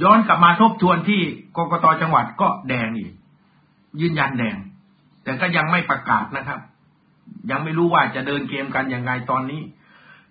[0.03, 1.23] ย้อนกลับมาทบทวนที่
[1.57, 3.13] กกตจังหวัดก็แดงอีก
[4.01, 4.57] ยืนยันแดง
[5.23, 6.61] แต่ก็ยังไม่ประกาศนะครับ
[7.51, 9.63] ยังไม่รู้ว่าจะเดินเกมกันอยังไงตอนนี้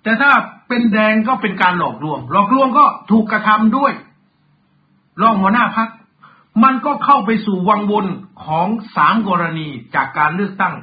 [0.04, 0.32] แต่ถ้า
[0.68, 3.94] เป็นแดงก็เป็นการหลอกลวง หลอกลวงก็ถูกกระทำด้วย
[5.22, 5.90] รองหัวหน้าพัก
[6.64, 8.06] มันก็เข้าไปสู่วังวน
[8.46, 10.76] ของสามกรณีจากการเลือกตั้ง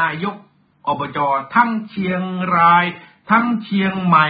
[0.00, 0.34] นายก
[0.88, 1.18] อบจ
[1.54, 2.20] ทั้งเชียง
[2.56, 2.84] ราย
[3.30, 4.26] ทั้งเชียงใหม่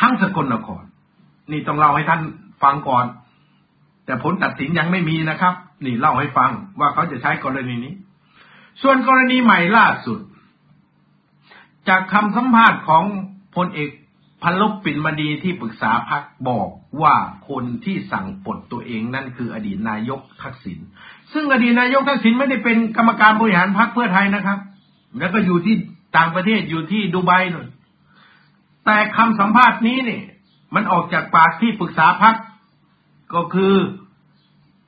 [0.00, 0.82] ทั้งสกลนคร
[1.50, 2.20] นี่ต้องเล่าให้ท่าน
[2.62, 3.04] ฟังก่อน
[4.04, 5.54] แต่ผลตัดสินยังไม่มีนะครับ
[5.84, 6.50] นี่เล่าให้ฟัง
[6.80, 7.94] ว่าเขาจะใช้กรณีนี้
[8.82, 10.18] ส่วนกรณีใหม่ล่าสุด
[11.88, 13.04] จากคำสัมภาษณ์ของ
[13.56, 13.90] พลเอก
[14.42, 16.68] พันลบปิ่นมณีที่ปรึกษาพักบอก
[17.02, 17.14] ว่า
[17.48, 20.78] คนที่สั่งปลดตัวเองนั่นคืออดีตนายกทักษิณ
[21.32, 24.58] ซึ่งอดีตนายกทักษิณไม่ได้เป็นกรรมการบริหารพรรคเพื่อไทยนะครับ
[25.18, 25.76] แล้วก็อยู่ที่
[26.16, 27.68] ต่างประเทศอยู่ที่ดูไบนู่น
[28.84, 30.24] แต่คำสัมภาษณ์นี้เนี่ย
[30.74, 32.34] มันออกจากปากที่ปรึกษาพรรค
[33.34, 33.74] ก็คือ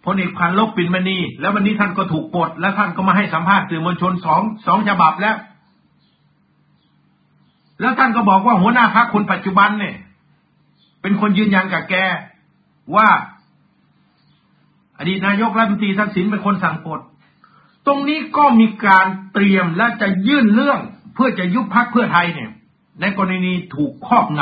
[0.04, 5.36] พลเอกพันลบปิ่นมณี แล้ววันนี้ท่านก็ถูกปลดแล้วท่านก็มาให้สัมภาษณ์สื่อมวลชนสองสองฉบับแล้ว
[7.80, 9.96] แล้วท่านก็บอกว่าหัวหน้าพรรคคนปัจจุบันเนี่ย
[11.02, 11.94] เป็นคนยืนยันกับแก
[12.96, 13.08] ว่า
[14.98, 17.00] อดีตนายกรัฐมนตรีทักษิณเป็นคนสั่งปลด
[17.86, 20.80] ตรงนี้ก็มีการเตรียมและจะยื่นเรื่อง
[21.14, 22.50] เพื่อจะยุบพักเพื่อไทยเนี่ย
[23.00, 24.40] ในกรณีถูกครอบง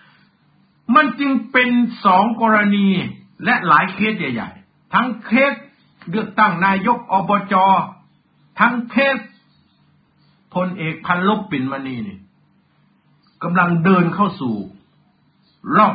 [0.00, 1.70] ำมันจึงเป็น
[2.04, 2.86] สองกรณี
[3.44, 5.52] และหลายเคสใหญ่ ๆ ทั้งเคส
[6.10, 7.54] เลือกตั้งนายกอบจ
[8.60, 9.18] ทั้งเคส
[10.54, 12.18] พลเอกพันลบปิ่นมณีนี่
[13.42, 14.56] กำลังเดินเข้าสู่
[15.76, 15.94] ร่อง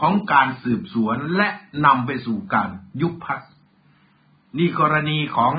[0.00, 1.48] ของการสืบสวนและ
[1.84, 2.68] นำไปสู่การ
[3.02, 3.40] ยุบพัก
[4.58, 5.54] นี่กรณีของ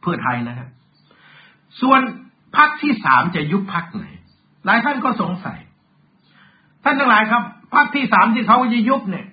[0.00, 0.68] เพื่อไทยนะครับ
[1.80, 2.00] ส่วน
[2.56, 4.06] พักที่สามจะยุบพักไหน
[4.64, 5.58] หลายท่านก็สงสัย
[6.84, 7.42] ท่านทั้งหลายครับ
[7.74, 9.26] พักที่สามที่เขาจะยุบเนี่ย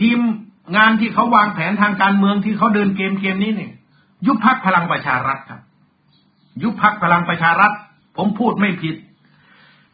[0.00, 0.18] ทีม
[0.76, 3.72] งานที่เขาวางแผนทางการเมืองที่เขาเดินเกมเกมนี้เนี่ย
[4.26, 5.60] ยุบพักพลังประชารัฐครับ
[6.62, 7.72] ยุบพักพลังประชารัฐ
[8.16, 8.96] ผมพูดไม่ผิด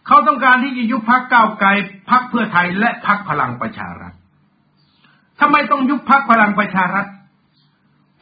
[0.06, 1.68] เขาต้องการที่จะยุบพักก้าวไกล
[2.10, 4.12] พักเพื่อไทยและพักพลังประชารัฐ
[5.40, 7.06] ทำไมต้องยุบพักพลังประชารัฐ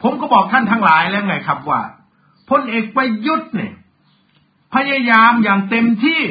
[0.03, 1.81] ผมก็บอกท่านทั้งหลายแล้วไงครับว่า
[2.49, 3.73] พลเอกประยุทธ์เนี่ย
[4.75, 6.21] พยายามอย่างเต็มที่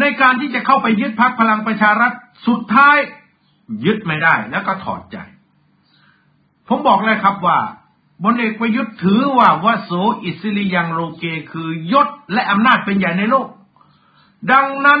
[0.00, 2.12] ในการที่จะเข้าไปยึดพักพลังประชารัฐ
[2.46, 2.96] สุดท้าย
[3.84, 5.16] ยึดไม่ได้แล้วก็ถอดใจ
[6.68, 7.58] ผมบอกเลยครับว่า
[8.24, 9.92] พลเอกประยุทธ์ถือว่าวโส
[10.24, 13.48] อิสริยังโลเกคือยศและอำนาจเป็นใหญ่ในโลก
[14.52, 15.00] ดังนั้น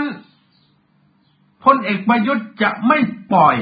[1.64, 2.98] พลเอกประยุทธ์จะไม่
[3.32, 3.56] ปล่อย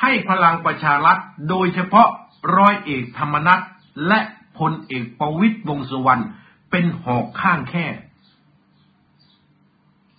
[0.00, 2.08] ให้พลังประชารัฐ โดยเฉพาะ
[2.56, 3.60] ร้อยเอกธรรมนัฐ
[4.08, 4.20] และ
[4.58, 6.24] พลเอกประวิตยวงสุวรรณ
[6.70, 7.86] เป็นหอกข้างแค่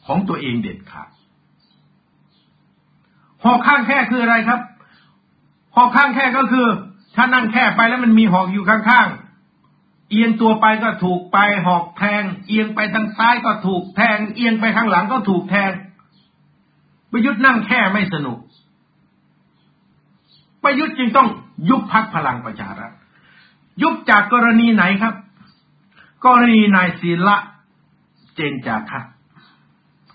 [0.05, 1.09] ของตัวเองเด็ดขาด
[3.43, 4.59] หอกข้างแค่คืออะไรครับ
[5.75, 6.67] หอกข้างแค่ก็คือ
[7.15, 15.71] ถ้านั่งแค่ไปแล้วมันมีหอกอยู่ข้างๆ เอียงตัวไปก็ถูกไปหอกแทง เอียงไปทางซ้ายก็ถูกแทง เอียงไปข้างหลังก็ถูกแทง
[17.11, 18.39] ประยุทธ์นั่งแค่ไม่สนุก
[20.63, 21.27] ประยุทธ์จึงต้อง
[21.69, 22.91] ยุบพักพลังประชารัฐ
[23.81, 25.15] ยุบจากกรณีไหนครับ
[26.25, 27.37] กรณีนายศิละ
[28.35, 29.01] เจนจาคะ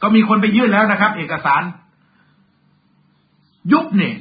[0.03, 1.63] ก็มีคนไปยื่นแล้วนะครับ เอกสาร
[3.73, 4.15] ยุบเนี่ย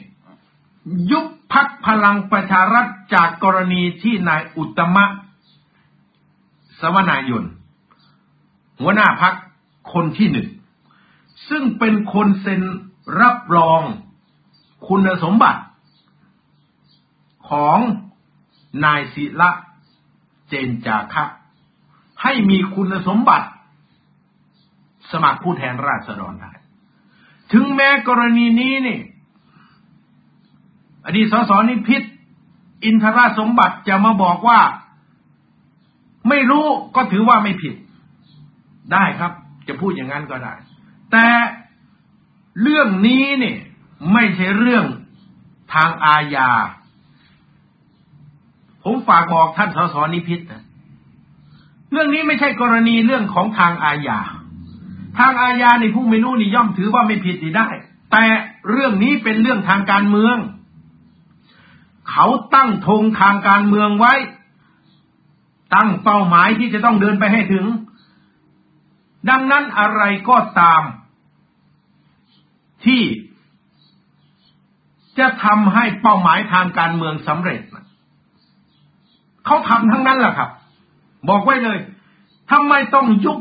[1.12, 5.06] ยุบพักพลังประชารัฐจากกรณีที่นายอุตมะ
[6.80, 7.46] สวนายน
[8.80, 9.34] หัวหน้าพัก
[9.94, 10.50] คนที่หนึ่ง
[11.50, 12.62] ซึ่งเป็นคนเซ็น
[13.22, 13.82] รับรอง
[14.88, 15.62] คุณสมบัติ
[17.50, 17.78] ของ
[18.84, 19.50] นายศิละ
[20.50, 21.26] เจนจาคะ
[22.22, 23.48] ให้มีคุณสมบัติ
[25.12, 26.51] สมัครผู้แทนราษฎรได้
[27.53, 28.99] ถึงแม้กรณีนี้นี่
[31.05, 32.01] อดีตสสนิพิษ
[32.84, 34.60] อินทราสมบัติจะมาบอกว่า
[36.30, 37.76] ไม่รู้ก็ถือว่าไม่ผิด
[38.93, 39.32] ได้ครับ
[39.68, 40.53] จะพูดอย่างนั้นก็ได้
[41.12, 41.28] แต่
[42.62, 43.58] เรื่องนี้เนี่ย
[44.14, 44.86] ไม่ใช่เรื่อง
[45.74, 46.49] ทางอาญา
[48.84, 50.64] ผมฝากบอกท่านสสนิพิษนะ
[51.91, 54.20] เรื่องนี้ไม่ใช่กรณีเรื่องของทางอาญา
[55.18, 57.68] ทางอาญาในผู้ไม่รู้นี่ย่อมถือว่าไม่ผิดได้
[58.11, 58.26] แต่
[58.70, 60.38] เรื่องนี้เป็นเรื่องทางการเมือง
[62.11, 64.13] เขาตั้งธงทางการเมืองไว้
[65.76, 67.65] ตั้งเป้าหมายที่จะต้องเดินไปให้ถึง
[69.30, 70.84] ดังนั้นอะไรก็ตาม
[72.86, 73.01] ที่
[75.20, 77.59] จะทำให้เป้าหมายทางการเมืองสำเร็จ
[79.45, 80.49] เขาทำทั้งนั้นแหละครับ
[81.30, 81.78] บอกไว้เลย
[82.51, 83.39] ทำไมต้องยุบ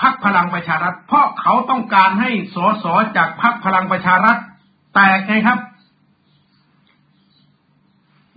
[0.00, 2.84] พักพลังประชารัฐ เพราะเขาต้องการให้สส
[3.16, 4.36] จากพักพลังประชารัฐ
[4.94, 5.58] แตกไงครับ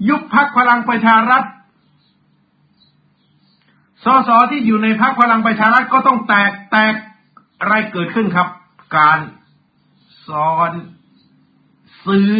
[0.10, 1.44] ยุบพักพลังประชารัฐ
[4.06, 6.94] สสที่อยู่ในพรรคพลังประชารัฐก็ต้องแตกแตก
[7.60, 8.48] อะไรเกิดขึ้นครับ
[8.98, 9.20] การ
[10.28, 10.72] สอน
[12.06, 12.32] ซื้อ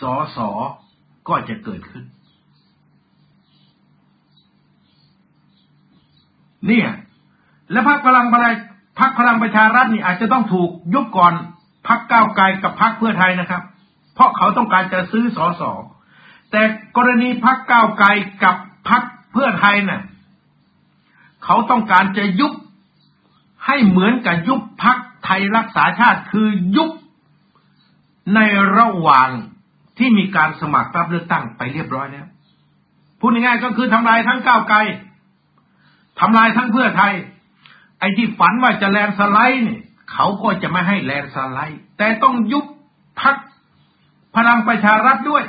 [0.00, 0.50] สอสอ
[1.28, 2.04] ก็จะเกิดขึ้น
[6.66, 6.88] เนี่ย
[7.72, 8.50] และพรรคพลังประ
[9.00, 11.34] พรรคพลังประชารัฐนี่อาจจะต้องถูกยุบก่อน
[11.88, 13.62] พรรคก้าวไกลกับพรรคเพื่อไทยนะครับ
[14.14, 15.72] เพราะเขาต้องการจะซื้อสอสอ
[16.50, 16.62] แต่
[16.96, 18.08] กรณีพรรคก้าวไกล
[18.44, 18.56] กับ
[18.88, 19.02] พรรค
[19.32, 20.02] เพื่อไทยนะ่ะ
[21.44, 22.52] เขาต้องการจะยุบ
[23.66, 26.90] ให้เหมือนกับยุบพักไทยรักษาชาติคือยุบ
[28.34, 28.40] ใน
[28.78, 29.28] ระหว่าง
[29.98, 32.26] ที่มีการสมัครรับเลือกตั้งไปเรียบร้อยแล้ว
[33.20, 34.78] พูดง่ายๆก็คือทำลายทั้งก้าวไกล
[36.20, 37.12] ทำลายทั้งเพื่อไทย
[37.98, 39.80] ไอ้ที่ฝันว่าจะแลนสไลด์เนี่ย
[40.12, 42.64] เขาก็จะไม่ให้แลนสไลด์ แต่ต้องยุบ
[43.20, 43.36] พัก
[44.36, 45.44] พลังประชารัฐด้วย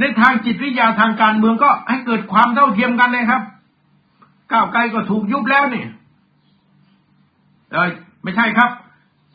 [0.00, 3.42] ในทางจิตวิทยาทางการเมืองก็ให้เกิดความเท่าเทียมกันเลยครับ
[4.52, 5.88] ก้าวไกลก็ถูกยุบแล้วเนี่ย
[7.72, 7.90] เออ
[8.22, 8.70] ไม่ใช่ครับ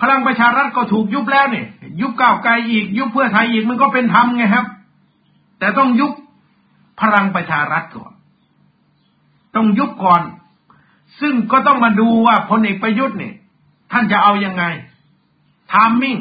[0.02, 1.68] พลังประชารัฐก็ถูกยุบแล้วเนี่ย
[2.02, 4.66] ยุบก้าวไกลอีก ยุบเพื่อไทยอีกมันก็เป็นธรรมไงครับ
[5.60, 6.12] แต่ต้องยุบ
[7.02, 8.12] พลังประชารัฐก่อน
[9.56, 10.22] ต้องยุบก่อน
[11.20, 13.36] ซึ่งก็ต้องมาดูว่าพลเอกประยุทธ์เนี่ย
[13.92, 14.64] ท่านจะเอาอยัางไง
[15.72, 16.18] ทามมิ่ง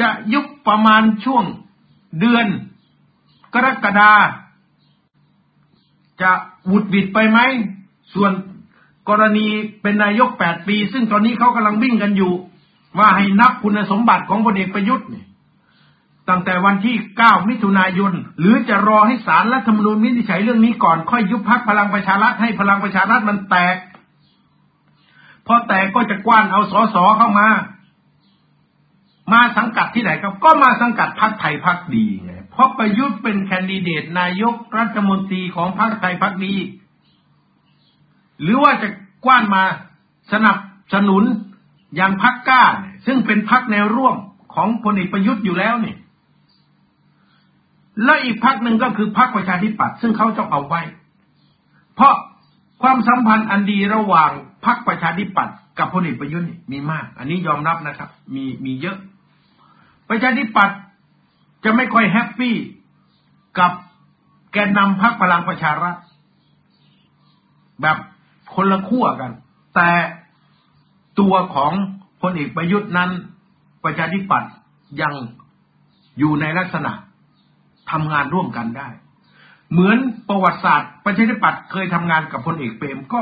[0.00, 1.44] จะยุบประมาณช่วง
[2.20, 2.46] เดือน
[3.54, 4.12] กรกฎา
[6.22, 6.32] จะ
[6.70, 7.38] วุดบิดไปไหม
[8.14, 8.32] ส่วน
[9.08, 9.46] กรณี
[9.82, 12.32] เป็นนายกแปดปี ซึ่งตอนนี้เขากำลังวิ่งกันอยู่
[12.98, 15.26] ว่าให้นับคุณสมบัติของพลเอกประยุทธ์เนี่ย
[16.28, 23.76] ตั้งแต่วันที่เก้ามิถุนายน หรือจะรอให้สารรัฐธรรมนูญวินิจฉัยเรื่องนี้ก่อน ค่อยยุบพักพลังประชารัฐให้พลังประชารัฐมันแตก
[25.46, 27.48] พอแตกก็จะกว้านเอาสอสอเข้ามา
[29.32, 36.54] มาสังกัดที่ไหนครับ ก็มาสังกัดพักไทยพักดีไงเพราะประยุทธ์เป็นแคนดิเดตนายกรัฐมนตรีของพักไทยพักดี
[38.42, 38.88] หรือว่าจะ
[39.24, 39.64] กว้านมา
[40.32, 40.56] สนับ
[40.94, 41.24] สนุน
[41.96, 42.62] อย่างพักกล้า
[43.06, 44.16] ซึ่งเป็นพักแนวร่วม
[44.54, 45.96] ของพลเอกประยุทธ์อยู่แล้วเนี่ย
[48.04, 50.82] และอีกพักหนึ่งก็คือพักประชาธิปัตย์ซึ่งเขาจะเอาไว้
[51.94, 52.14] เพราะ
[52.82, 54.30] ความสัมพันธ์อันดีระหว่าง
[54.64, 58.96] พักประชาธิปัตย์กับพลเอกประยุทธ์มีมาก อันนี้ยอมรับนะครับ มีมีเยอะ
[60.08, 60.78] ประชาธิปัตย์
[61.64, 62.54] จะไม่ค่อยแฮปปี้
[63.58, 63.72] กับ
[64.52, 65.96] แกนนำพักพลังประชารัฐ
[67.82, 67.96] แบบ
[68.54, 69.32] คนละขั้วกัน
[69.74, 69.90] แต่
[71.20, 71.72] ตัวของ
[72.22, 73.10] พลเอกประยุทธ์นั้น
[73.84, 74.50] ประชาธิปัตย์
[75.00, 75.14] ยัง
[76.18, 76.92] อยู่ในลักษณะ
[77.90, 78.88] ทำงานร่วมกันได้
[79.72, 79.98] เหมือน
[80.28, 83.20] ประวัติศาสตร์ ประชาธิปัตย์เคยทำงานกับพลเอกเปรมก็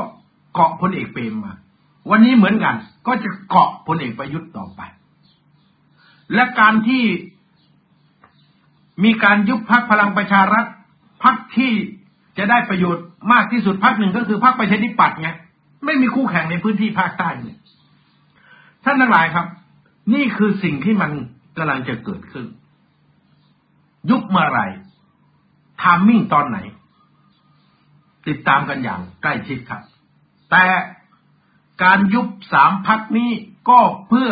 [0.53, 1.53] เกาะพลเอกเปรมมา
[2.09, 2.75] วันนี้เหมือนกัน
[3.07, 4.81] ก็จะเกาะพลเอกประยุทธ์ต่อไป
[6.33, 7.03] และการที่
[9.03, 10.65] มีการยุบพักพลังประชารัฐ
[11.23, 11.71] พักที่
[12.37, 15.29] จะได้ประโยชน์มากที่สุดพักหนึ่งก็คือพักประชาธิปัตย์ไง
[15.85, 17.57] ไม่มีคู่แข่งในพื้นที่ภาคใต้เนี่ย
[18.83, 19.45] ท่านทั้งหลายครับ
[20.13, 21.11] นี่คือสิ่งที่มัน
[21.57, 22.45] กำลังจะเกิดขึ้น
[24.09, 24.61] ยุบเมื่อไร
[25.81, 26.59] ทามมิ่งตอนไหน
[28.27, 29.81] ติดตามกันอย่างใกล้ชิดครับ
[30.51, 30.65] แต่
[31.83, 33.31] การยุบสามพักนี้
[33.69, 34.31] ก็เพื่อ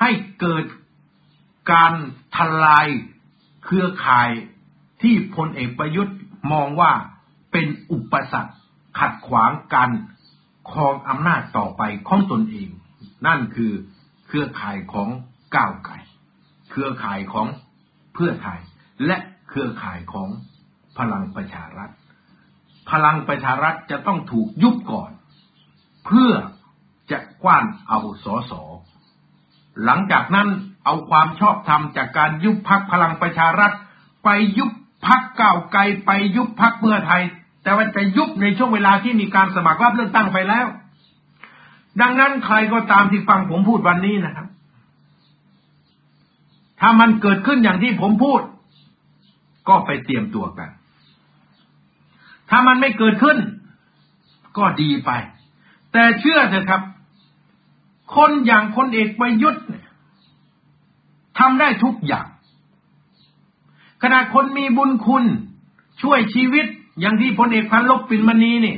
[0.00, 0.10] ให้
[0.40, 0.64] เกิด
[1.72, 1.92] การ
[2.36, 2.86] ทลาย
[3.64, 4.30] เครือข่าย
[5.02, 6.16] ที่พลเอกประยุทธ์
[6.52, 6.92] มองว่า
[7.52, 8.54] เป็นอุปสรรค
[8.98, 9.90] ขัดขวางการ
[10.70, 12.68] ครองอำนาจต่อไปของตนเอง
[13.26, 13.72] นั่นคือ
[14.26, 15.08] เครือข่ายของ
[15.56, 15.98] ก้าวไก่
[16.70, 17.46] เครือข่ายของ
[18.14, 18.60] เพื่อไทย
[19.06, 19.16] และ
[19.48, 20.28] เครือข่ายของ
[20.98, 21.90] พลังประชารัฐ
[22.90, 25.10] พลังประชารัฐจะต้องถูกยุบก่อน
[26.06, 26.32] เพื่อ
[27.10, 28.62] จะกว้านเอาสอสอ
[29.84, 30.48] หลังจากนั้น
[30.84, 33.72] เอาความชอบธรรมจากการยุบพักพลังประชารัฐ
[34.24, 34.28] ไป
[34.58, 34.70] ยุบ
[35.06, 37.22] พักเก่าไกลไปยุบพักเพื่อไทย
[37.62, 40.66] แต่ว่าจะยุบในช่วงเวลาที่มีการสมัครรับเลือกตั้งไปแล้ว
[42.00, 44.48] ดังนั้นใครก็ตามที่ฟังผมพูดวันนี้นะครับ
[46.80, 48.40] ถ้ามันเกิดขึ้นอย่างที่ผมพูด
[49.68, 50.70] ก็ไปเตรียมตัวกัน
[52.50, 53.38] ถ้ามันไม่เกิดขึ้น
[54.58, 55.10] ก็ดีไป
[55.92, 56.82] แต่เชื่อเถอะครับ
[58.16, 59.64] คนอย่างคนเอกประยุทธ์
[61.38, 62.26] ทำได้ทุกอย่าง
[64.02, 65.24] ขนาดคนมีบุญคุณ
[66.02, 66.66] ช่วยชีวิต
[67.00, 68.76] อย่างที่พลเอกพันลบปินมณีนี่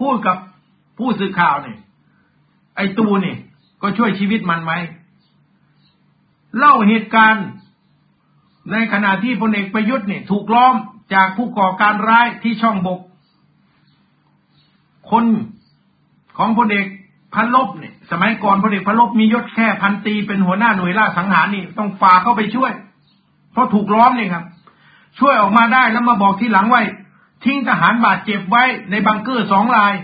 [0.00, 0.36] พูดกับ
[0.98, 1.76] ผู้สื่อข่าวนี่
[2.76, 3.36] ไอ้ตูนี่
[3.82, 4.72] ก็ช่วยชีวิตมันไหม
[6.58, 7.46] เล่าเหตุการณ์
[8.72, 10.74] ในขณะที่พลเอกประยุทธ์เนี่ยถูกล้อม
[11.14, 13.00] จากผู้ก่อการร้ายที่ช่องบก
[15.10, 15.24] คน
[16.38, 16.86] ของพลเอก
[17.34, 22.72] พันลบเนี่ย สมัยก่อนพลเอกพันลบมียศแค่พันตีเป็นหัวหน้าหน่วยล่าสังหารนี่ต้องฝ่าเข้าไปช่วย
[23.52, 24.44] เพราะถูกล้อมนี่ครับ
[25.18, 26.82] ช่วยออกมาได้แล้วมาบอกที่หลังไว้
[27.44, 29.94] ทิ้งทหารบาดเจ็บไว้ในบังเกอร์สองราย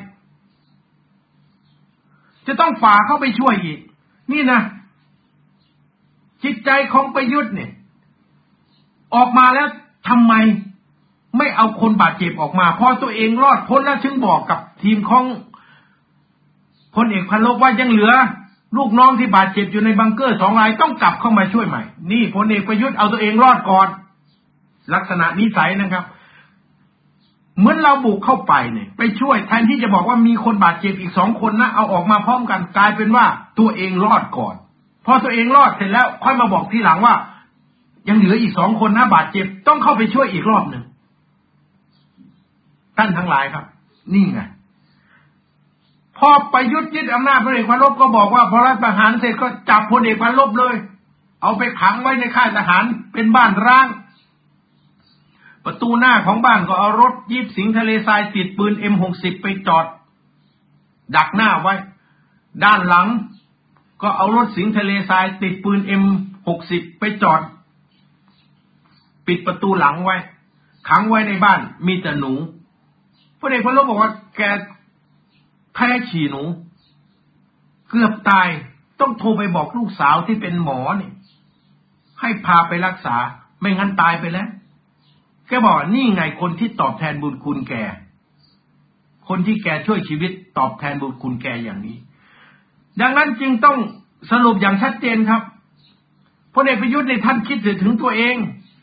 [2.46, 3.78] จะต้องฝ่าเข้าไปช่วยอีก
[4.32, 4.60] นี่นะ
[6.44, 7.70] จิตใจของประยุทธ์เนี่ย
[9.14, 9.68] ออกมาแล้ว
[10.08, 10.34] ทำไม
[11.38, 15.24] ไม่เอาคนบาดเจ็บออกมา พอตัวเองรอดพ้นแล้วถึงบอกกับ ทีมของ
[16.94, 18.12] พลเอกพันลบว่ายังเหลือ
[18.76, 23.88] ลูกน้องที่บาดเจ็บอยู่ในบังเกอร์สองรายต้องกลับเข้ามาช่วยใหม่ นี่พลเอกประยุทธ์เอาตัวเองรอดก่อน
[24.94, 26.04] ลักษณะนิสัยนะครับ
[27.58, 33.24] เหมือนเราบุกเข้าไปเนี่ย ไปช่วยแทนที่จะบอกว่ามีคนบาดเจ็บอีกสองคนนะเอาออกมาพร้อมกันกลายเป็นว่า
[33.58, 34.54] ตัวเองรอดก่อน
[35.06, 37.14] พอตัวเองรอดเสร็จแล้ว ค่อยมาบอกทีหลังว่า
[38.08, 40.84] ยังเหลืออีกสองคนนะบาดเจ็บต้องเข้าไปช่วยอีกรอบหนึ่ง
[42.96, 43.64] ท่านทั้งหลายครับ
[44.14, 44.40] นี่ไง
[46.18, 50.74] พอไปยุทธ์ยึดอำนาจพลเอกพันลบก็บอกว่าพอรัฐประหารเสร็จก็จับพลเอกพันลบเลย
[51.42, 53.86] เอาไปขังไว้ในค่ายทหารเป็นบ้านร้าง
[55.64, 59.86] ประตูหน้าของบ้านก็เอารถยีบสิงทะเลทรายติดปืนเอ็มหกสิบไปจอด
[61.16, 61.74] ดักหน้าไว้
[62.64, 63.08] ด้านหลัง
[64.02, 66.04] ก็เอารถสิงทะเลทรายติดปืนเอ็ม
[66.48, 67.40] หกสิบไปจอด
[69.26, 70.16] ปิดประตูหลังไว้
[70.88, 72.32] ขังไว้ในบ้านมีแต่หนู
[73.40, 74.42] พลเอกพันลบบอกว่าแก
[75.80, 76.42] แพ้ฉี่หนู
[77.90, 78.48] เกือบตาย
[79.00, 81.12] ต้องโทรไปบอกลูกสาวที่เป็นหมอเนี่ย
[82.20, 83.16] ให้พาไปรักษา
[83.60, 84.48] ไม่งั้นตายไปแล้ว
[85.48, 87.74] แกบอกนี่ไงคนที่ตอบแทนบุญคุณแก
[89.28, 91.96] คนที่แกช่วยชีวิตตอบแทนบุญคุณแกอย่างนี้
[93.00, 93.76] ดังนั้นจึงต้อง
[94.30, 95.42] สรุปอย่างชัดเจนครับ
[96.54, 98.36] พลเอกประยุทธ์ในท่านคิดถึงตัวเอง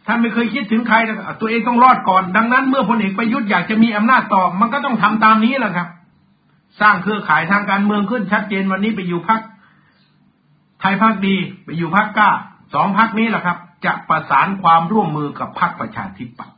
[0.08, 0.98] ท่านไม่เคยคิดถึงใคร
[1.42, 5.88] ตัวเองต้องรอดก่อน ดังนั้นเมื่อพลเอกประยุทธ์อยากจะมีอำนาจต่อ มันก็ต้องทำตามนี้แหละครับ
[6.82, 9.42] สร้างเครือข่ายทางการเมืองขึ้นชัดเจนวันนี้ไปอยู่พัก
[10.80, 12.30] ไทยพักดีไปอยู่พักกล้า
[12.74, 16.56] สองพักนี้แหละครับ จะประสานความร่วมมือกับพักประชาธิปัตย์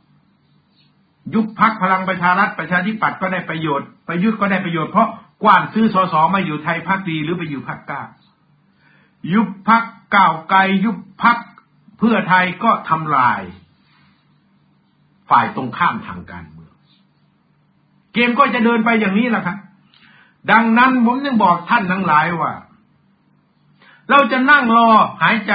[1.34, 5.08] ยุบพักพลังประชารัฐประชาธิปัตย์ก็ได้ประโยชน์ประยุทธ์ก็ได้ประโยชน์เพราะ
[5.42, 8.02] กว้านซื้อสสมาอยู่ไทยพักดีหรือไปอยู่พักกล้า
[9.34, 11.38] ยุบพักก้าวไกลยุบพัก
[11.98, 13.42] เพื่อไทยก็ทำลาย
[15.30, 16.74] ฝ่ายตรงข้ามทางการเมือง
[18.14, 19.56] เกมก็จะเดินไปอย่างนี้แหละครับ
[20.50, 22.52] ดังนั้นผมจึงบอกท่านทั้งหลายว่า
[24.10, 24.88] เราจะนั่งรอ
[25.22, 25.52] หายใจ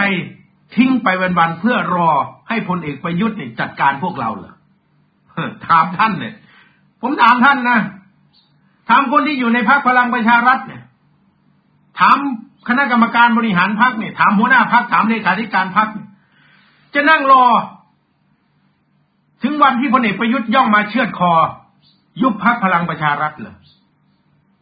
[0.75, 2.09] ทิ้งไปวันๆเพื่อรอ
[2.49, 4.53] ให้พลเอกประยุทธ์เนี่ยจัดการพวกเราเหรอ
[5.67, 6.33] ถามท่านเนี่ย
[7.01, 7.79] ผมถามท่านนะ
[8.89, 10.83] ถามคนที่อยู่ในพรรคพลังประชารัฐเนี่ย
[11.99, 12.17] ถาม
[12.67, 15.87] คณะกรรมการบริหารพรรคเนี่ย ถามหัวหน้าพรรคถามเลขาธิการพรรค
[16.93, 17.45] จะนั่งรอ
[19.43, 21.33] ถึงวันที่พลเอกประยุทธ์ย่องมาเชือดคอ
[22.21, 23.55] ยุบพรรคพลังประชารัฐเหรอ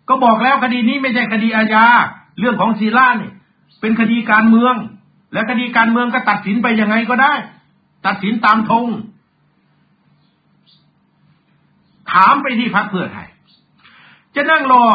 [0.10, 1.86] ก็บอกแล้วคดีนี้ไม่ใช่คดีอาญา
[2.40, 3.34] เรื่องของศีล่าเนี่ย
[3.82, 4.76] เป็นคดีการเมือง
[5.34, 7.34] และคดีการเมืองก็ตัดสินไปยังไงก็ได้
[8.06, 8.88] ตัดสินตามธง
[12.12, 13.28] ถามไปที่พรรคเพื่อไทย
[14.36, 14.86] จะนั่งรอ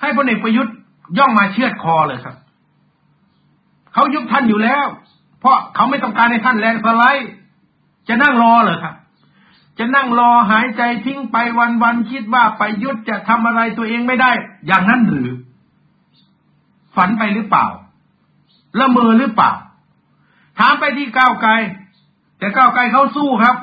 [0.00, 0.74] ให้พลเอกประยุทธ์
[1.18, 2.36] ย่องมาเชือดคอเลยครับ
[3.92, 4.86] เขายุบท่านอยู่แล้ว
[5.40, 7.30] เพราะเขาไม่ต้องการให้ท่านแลนสไลด์
[8.08, 8.94] จะนั่งรอเลยครับ
[9.82, 11.36] จะนั่งรอหายใจทิ้งไป
[11.82, 14.32] วันๆคิดว่าไปยุทธจะทำอะไรตัวเองไม่ได้
[14.66, 15.28] อย่างนั้นหรือ
[16.96, 17.66] ฝันไปหรือเปล่า
[18.78, 19.50] ละเมอหรือเปล่า
[20.58, 21.52] ถามไปที่ก้าวไกล
[22.38, 23.56] แต่ก้าวไกลเขาสู้ครับ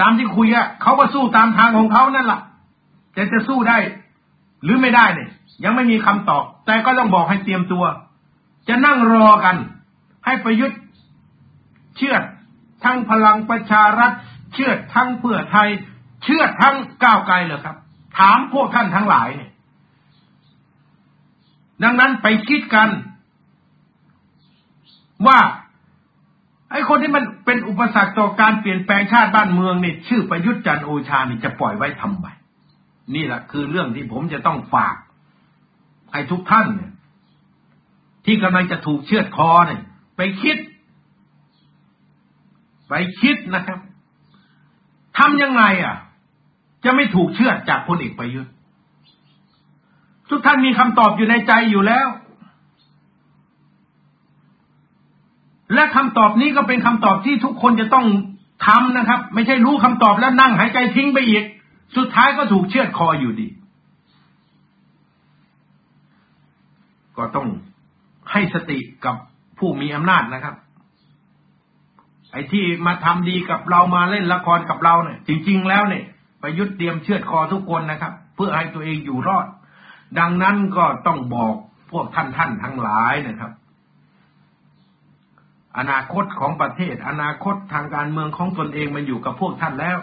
[0.00, 2.40] ตามที่คุยอะเขาก็สู้ตามทางของเขานั่นแหละ
[3.14, 3.78] แต่จะสู้ได้
[4.62, 5.30] หรือไม่ได้เนี่ย
[5.64, 7.84] ยังไม่มีคำตอบ แต่ก็ต้องบอกให้เตรียมตัว
[8.68, 9.56] จะนั่งรอกัน
[10.24, 10.78] ให้ประยุทธ์
[11.96, 12.16] เชื่อ
[12.84, 14.12] ทั้งพลังประชารัฐ
[14.54, 15.68] เชื่อทั้งเพื่อไทย
[16.24, 16.74] เชื่อทั้ง
[17.04, 17.76] ก้าวไกลเหรอครับ
[18.18, 19.52] ถามพวกท่านทั้งหลายเนี่ย
[21.82, 22.88] ดังนั้นไปคิดกัน
[25.26, 25.38] ว่า
[26.70, 32.26] ไอ้คนที่มันเป็นอุปสรรคต่อการเปลี่ยนแปลงชาติบ้านเมืองเนี่ยชื่อประยุทธ์จันโอชาเนี่ยจะปล่อยไว้ทำไม
[33.14, 34.96] นี่แหละคือเรื่องที่ผมจะต้องฝาก
[36.12, 36.92] ให้ทุกท่านเนี่ย
[38.26, 39.82] ที่กำลังจะถูกเชือดคอเนี่ย
[40.16, 40.56] ไปคิด
[42.88, 43.78] ไปคิดนะครับ
[45.18, 45.96] ทำยังไงอะ
[46.84, 48.52] จะไม่ถูกเชื่อจากพลเอกประยุทธ์
[50.30, 52.08] ทุกท่านมีคำตอบอยู่ในใจอยู่แล้ว
[55.74, 58.06] และคำตอบนี้ก็เป็นคำตอบที่ทุกคนจะต้อง
[58.66, 61.44] ทำนะครับ ไม่ใช่รู้คำตอบแล้วนั่งหายใจทิ้งไปอีก
[61.96, 63.48] สุดท้ายก็ถูกเชือดคออยู่ดี
[67.16, 67.48] ก็ต้อง
[68.32, 69.16] ให้สติกับ
[69.58, 70.54] ผู้มีอำนาจนะครับ
[72.32, 76.04] ไอ้ที่มาทำดีกับเรามาเล่นละครกับเราเนี่ย จริง ๆ แล้วเนี่ย
[76.42, 79.46] ประยุทธ์เตรียมเชือดคอทุกคนนะครับ เพื่อให้ตัวเองอยู่รอด
[80.18, 81.54] ดังนั้นก็ต้องบอก
[81.90, 83.52] พวกท่านท่านทั้งหลายนะครับ
[85.78, 89.98] อนาคตของประเทศ อนาคตทางการเมืองของตนเองมันอยู่กับพวกท่านแล้ว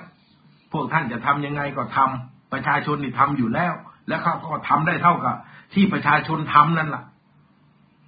[0.74, 3.74] พวกท่านจะทำยังไงก็ทำประชาชนนี่ทำอยู่แล้ว
[4.08, 5.36] แล้วเขาก็ทำได้เท่ากับ
[5.74, 7.04] ที่ประชาชนทำนั่นแหละ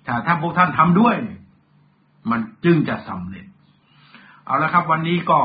[0.06, 1.16] แต่ถ้าพวกท่านทำด้วย
[2.32, 3.46] มันจึงจะสำเร็จ
[4.46, 5.40] เอาละครับ วันนี้ก็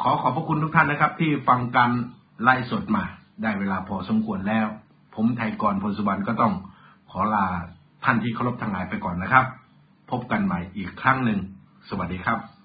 [0.00, 1.90] ขอขอบพระคุณทุกท่านนะครับ ที่ฟังการ
[2.42, 3.02] ไล่สดมา
[3.42, 4.66] ได้เวลาพอสมควรแล้ว
[5.14, 6.52] ผมไทยกรพลสุวรรณก็ต้อง
[7.10, 7.46] ขอลา
[8.04, 9.44] ท่านที่เคารพทั้งหลายไปก่อนนะครับ
[10.10, 11.38] พบกันใหม่อีกครั้งหนึ่ง
[11.88, 12.59] สวัสดีครับ